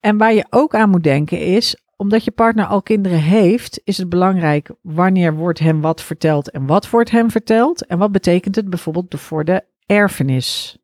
En 0.00 0.16
waar 0.16 0.34
je 0.34 0.46
ook 0.50 0.74
aan 0.74 0.90
moet 0.90 1.02
denken 1.02 1.38
is, 1.38 1.76
omdat 1.96 2.24
je 2.24 2.30
partner 2.30 2.66
al 2.66 2.82
kinderen 2.82 3.20
heeft, 3.20 3.80
is 3.84 3.98
het 3.98 4.08
belangrijk 4.08 4.70
wanneer 4.82 5.34
wordt 5.34 5.58
hem 5.58 5.80
wat 5.80 6.02
verteld 6.02 6.50
en 6.50 6.66
wat 6.66 6.90
wordt 6.90 7.10
hem 7.10 7.30
verteld. 7.30 7.86
En 7.86 7.98
wat 7.98 8.12
betekent 8.12 8.56
het 8.56 8.70
bijvoorbeeld 8.70 9.20
voor 9.20 9.44
de 9.44 9.64
erfenis 9.86 10.79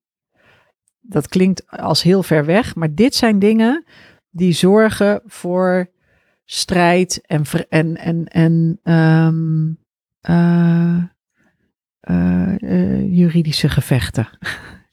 dat 1.09 1.29
klinkt 1.29 1.71
als 1.71 2.03
heel 2.03 2.23
ver 2.23 2.45
weg, 2.45 2.75
maar 2.75 2.95
dit 2.95 3.15
zijn 3.15 3.39
dingen 3.39 3.85
die 4.31 4.53
zorgen 4.53 5.21
voor 5.25 5.91
strijd 6.45 7.21
en, 7.27 7.45
en, 7.69 7.97
en, 7.97 8.27
en 8.29 8.81
um, 8.95 9.79
uh, 10.31 11.03
uh, 12.11 12.55
uh, 12.59 13.13
juridische 13.17 13.69
gevechten. 13.69 14.29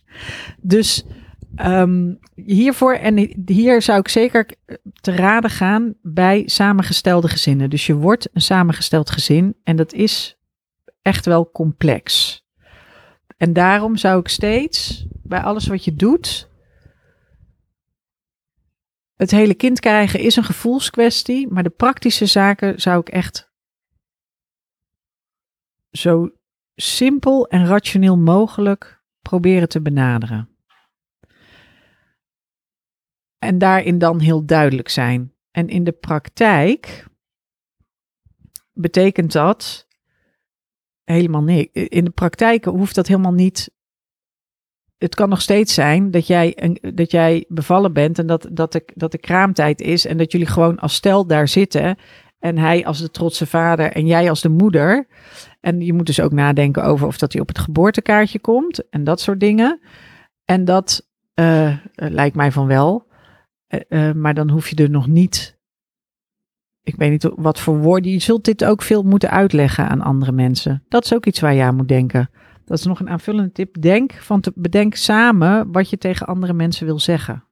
dus 0.61 1.05
Ehm, 1.55 2.13
hiervoor, 2.35 2.93
en 2.93 3.43
hier 3.45 3.81
zou 3.81 3.99
ik 3.99 4.07
zeker 4.07 4.45
te 5.01 5.15
raden 5.15 5.49
gaan 5.49 5.93
bij 6.01 6.43
samengestelde 6.45 7.27
gezinnen. 7.27 7.69
Dus 7.69 7.85
je 7.85 7.95
wordt 7.95 8.29
een 8.33 8.41
samengesteld 8.41 9.09
gezin 9.09 9.55
en 9.63 9.75
dat 9.75 9.93
is 9.93 10.37
echt 11.01 11.25
wel 11.25 11.51
complex. 11.51 12.41
En 13.37 13.53
daarom 13.53 13.97
zou 13.97 14.19
ik 14.19 14.27
steeds 14.27 15.05
bij 15.23 15.41
alles 15.41 15.67
wat 15.67 15.83
je 15.83 15.95
doet. 15.95 16.51
Het 19.15 19.31
hele 19.31 19.53
kind 19.53 19.79
krijgen 19.79 20.19
is 20.19 20.35
een 20.35 20.43
gevoelskwestie, 20.43 21.47
maar 21.47 21.63
de 21.63 21.69
praktische 21.69 22.25
zaken 22.25 22.81
zou 22.81 22.99
ik 22.99 23.09
echt 23.09 23.51
zo 25.91 26.31
simpel 26.75 27.47
en 27.47 27.65
rationeel 27.65 28.17
mogelijk 28.17 29.01
proberen 29.21 29.69
te 29.69 29.81
benaderen. 29.81 30.49
En 33.39 33.57
daarin 33.57 33.97
dan 33.97 34.19
heel 34.19 34.45
duidelijk 34.45 34.89
zijn. 34.89 35.33
En 35.51 35.67
in 35.67 35.83
de 35.83 35.91
praktijk 35.91 37.07
betekent 38.73 39.31
dat 39.31 39.87
helemaal 41.03 41.43
niks. 41.43 41.69
In 41.73 42.03
de 42.03 42.11
praktijk 42.11 42.65
hoeft 42.65 42.95
dat 42.95 43.07
helemaal 43.07 43.33
niet. 43.33 43.71
Het 44.97 45.15
kan 45.15 45.29
nog 45.29 45.41
steeds 45.41 45.73
zijn 45.73 46.11
dat 46.11 46.27
jij, 46.27 46.77
dat 46.93 47.11
jij 47.11 47.45
bevallen 47.47 47.93
bent 47.93 48.19
en 48.19 48.27
dat, 48.27 48.47
dat, 48.51 48.71
de, 48.71 48.83
dat 48.95 49.11
de 49.11 49.17
kraamtijd 49.17 49.81
is. 49.81 50.05
En 50.05 50.17
dat 50.17 50.31
jullie 50.31 50.47
gewoon 50.47 50.79
als 50.79 50.93
stel 50.93 51.27
daar 51.27 51.47
zitten. 51.47 51.97
En 52.39 52.57
hij 52.57 52.85
als 52.85 52.99
de 52.99 53.11
trotse 53.11 53.45
vader 53.45 53.91
en 53.91 54.05
jij 54.05 54.29
als 54.29 54.41
de 54.41 54.49
moeder. 54.49 55.07
En 55.61 55.81
je 55.81 55.93
moet 55.93 56.05
dus 56.05 56.19
ook 56.19 56.31
nadenken 56.31 56.83
over 56.83 57.07
of 57.07 57.17
dat 57.17 57.31
hij 57.31 57.41
op 57.41 57.47
het 57.47 57.59
geboortekaartje 57.59 58.39
komt 58.39 58.89
en 58.89 59.03
dat 59.03 59.21
soort 59.21 59.39
dingen. 59.39 59.79
En 60.45 60.65
dat 60.65 61.07
uh, 61.35 61.77
lijkt 61.95 62.35
mij 62.35 62.51
van 62.51 62.67
wel. 62.67 63.07
Uh, 63.89 64.11
maar 64.11 64.33
dan 64.33 64.49
hoef 64.49 64.69
je 64.69 64.75
er 64.75 64.89
nog 64.89 65.07
niet. 65.07 65.52
Ik 66.83 66.95
weet 66.95 67.11
niet 67.11 67.29
wat 67.35 67.59
voor 67.59 67.77
woorden. 67.77 68.11
Je 68.11 68.19
zult 68.19 68.45
dit 68.45 68.65
ook 68.65 68.81
veel 68.81 69.03
moeten 69.03 69.29
uitleggen 69.29 69.89
aan 69.89 70.01
andere 70.01 70.31
mensen. 70.31 70.83
Dat 70.89 71.05
is 71.05 71.13
ook 71.13 71.25
iets 71.25 71.39
waar 71.39 71.53
je 71.53 71.63
aan 71.63 71.75
moet 71.75 71.87
denken. 71.87 72.29
Dat 72.65 72.77
is 72.77 72.85
nog 72.85 72.99
een 72.99 73.09
aanvullende 73.09 73.51
tip. 73.51 73.81
Denk 73.81 74.13
van 74.13 74.41
te, 74.41 74.51
bedenk 74.55 74.95
samen 74.95 75.71
wat 75.71 75.89
je 75.89 75.97
tegen 75.97 76.27
andere 76.27 76.53
mensen 76.53 76.85
wil 76.85 76.99
zeggen. 76.99 77.43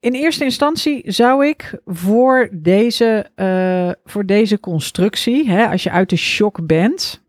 In 0.00 0.12
eerste 0.12 0.44
instantie 0.44 1.12
zou 1.12 1.46
ik 1.46 1.80
voor 1.84 2.48
deze, 2.52 3.30
uh, 3.36 3.90
voor 4.04 4.26
deze 4.26 4.60
constructie, 4.60 5.50
hè, 5.50 5.68
als 5.68 5.82
je 5.82 5.90
uit 5.90 6.10
de 6.10 6.16
shock 6.16 6.66
bent, 6.66 7.22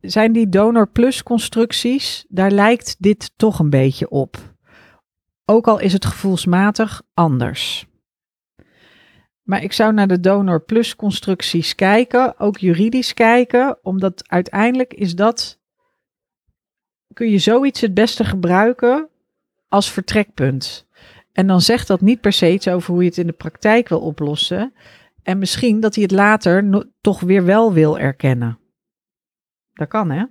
zijn 0.00 0.32
die 0.32 0.48
donor 0.48 0.88
plus 0.88 1.22
constructies, 1.22 2.24
daar 2.28 2.50
lijkt 2.50 2.96
dit 2.98 3.32
toch 3.36 3.58
een 3.58 3.70
beetje 3.70 4.08
op. 4.08 4.55
Ook 5.48 5.68
al 5.68 5.78
is 5.78 5.92
het 5.92 6.04
gevoelsmatig 6.04 7.02
anders. 7.14 7.86
Maar 9.42 9.62
ik 9.62 9.72
zou 9.72 9.92
naar 9.92 10.08
de 10.08 10.20
donor 10.20 10.62
plus 10.62 10.96
constructies 10.96 11.74
kijken, 11.74 12.38
ook 12.38 12.58
juridisch 12.58 13.14
kijken, 13.14 13.78
omdat 13.82 14.28
uiteindelijk 14.28 14.94
is 14.94 15.14
dat, 15.14 15.60
kun 17.12 17.30
je 17.30 17.38
zoiets 17.38 17.80
het 17.80 17.94
beste 17.94 18.24
gebruiken 18.24 19.08
als 19.68 19.90
vertrekpunt. 19.90 20.86
En 21.32 21.46
dan 21.46 21.60
zegt 21.60 21.86
dat 21.86 22.00
niet 22.00 22.20
per 22.20 22.32
se 22.32 22.52
iets 22.52 22.68
over 22.68 22.92
hoe 22.92 23.02
je 23.02 23.08
het 23.08 23.18
in 23.18 23.26
de 23.26 23.32
praktijk 23.32 23.88
wil 23.88 24.00
oplossen. 24.00 24.72
En 25.22 25.38
misschien 25.38 25.80
dat 25.80 25.94
hij 25.94 26.02
het 26.02 26.12
later 26.12 26.86
toch 27.00 27.20
weer 27.20 27.44
wel 27.44 27.72
wil 27.72 27.98
erkennen. 27.98 28.58
Dat 29.72 29.88
kan, 29.88 30.10
hè? 30.10 30.24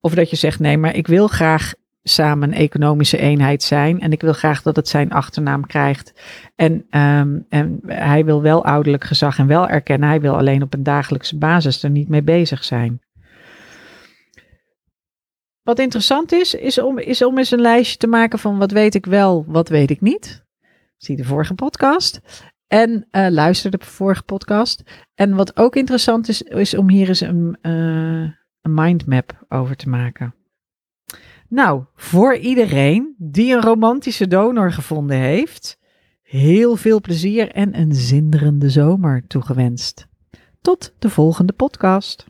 Of 0.00 0.14
dat 0.14 0.30
je 0.30 0.36
zegt: 0.36 0.58
nee, 0.58 0.78
maar 0.78 0.94
ik 0.94 1.06
wil 1.06 1.28
graag 1.28 1.74
samen 2.08 2.48
een 2.48 2.58
economische 2.58 3.18
eenheid 3.18 3.62
zijn. 3.62 4.00
En 4.00 4.12
ik 4.12 4.20
wil 4.20 4.32
graag 4.32 4.62
dat 4.62 4.76
het 4.76 4.88
zijn 4.88 5.12
achternaam 5.12 5.66
krijgt. 5.66 6.12
En, 6.56 6.72
um, 6.72 7.46
en 7.48 7.80
hij 7.86 8.24
wil 8.24 8.42
wel 8.42 8.64
ouderlijk 8.64 9.04
gezag 9.04 9.38
en 9.38 9.46
wel 9.46 9.68
erkennen. 9.68 10.08
Hij 10.08 10.20
wil 10.20 10.36
alleen 10.36 10.62
op 10.62 10.74
een 10.74 10.82
dagelijkse 10.82 11.38
basis 11.38 11.82
er 11.82 11.90
niet 11.90 12.08
mee 12.08 12.22
bezig 12.22 12.64
zijn. 12.64 13.00
Wat 15.62 15.78
interessant 15.78 16.32
is, 16.32 16.54
is 16.54 16.78
om, 16.80 16.98
is 16.98 17.24
om 17.24 17.38
eens 17.38 17.50
een 17.50 17.60
lijstje 17.60 17.96
te 17.96 18.06
maken 18.06 18.38
van 18.38 18.58
wat 18.58 18.70
weet 18.70 18.94
ik 18.94 19.06
wel, 19.06 19.44
wat 19.46 19.68
weet 19.68 19.90
ik 19.90 20.00
niet. 20.00 20.44
Zie 20.96 21.16
de 21.16 21.24
vorige 21.24 21.54
podcast. 21.54 22.20
En 22.66 23.06
uh, 23.10 23.26
luister 23.30 23.70
de 23.70 23.78
vorige 23.80 24.22
podcast. 24.22 24.82
En 25.14 25.34
wat 25.34 25.56
ook 25.56 25.76
interessant 25.76 26.28
is, 26.28 26.42
is 26.42 26.76
om 26.76 26.88
hier 26.88 27.08
eens 27.08 27.20
een, 27.20 27.58
uh, 27.62 28.30
een 28.60 28.74
mindmap 28.74 29.44
over 29.48 29.76
te 29.76 29.88
maken. 29.88 30.37
Nou, 31.48 31.84
voor 31.94 32.36
iedereen 32.36 33.14
die 33.18 33.54
een 33.54 33.62
romantische 33.62 34.26
donor 34.26 34.72
gevonden 34.72 35.16
heeft, 35.16 35.78
heel 36.22 36.76
veel 36.76 37.00
plezier 37.00 37.50
en 37.50 37.78
een 37.78 37.94
zinderende 37.94 38.70
zomer 38.70 39.26
toegewenst. 39.26 40.06
Tot 40.60 40.94
de 40.98 41.10
volgende 41.10 41.52
podcast. 41.52 42.26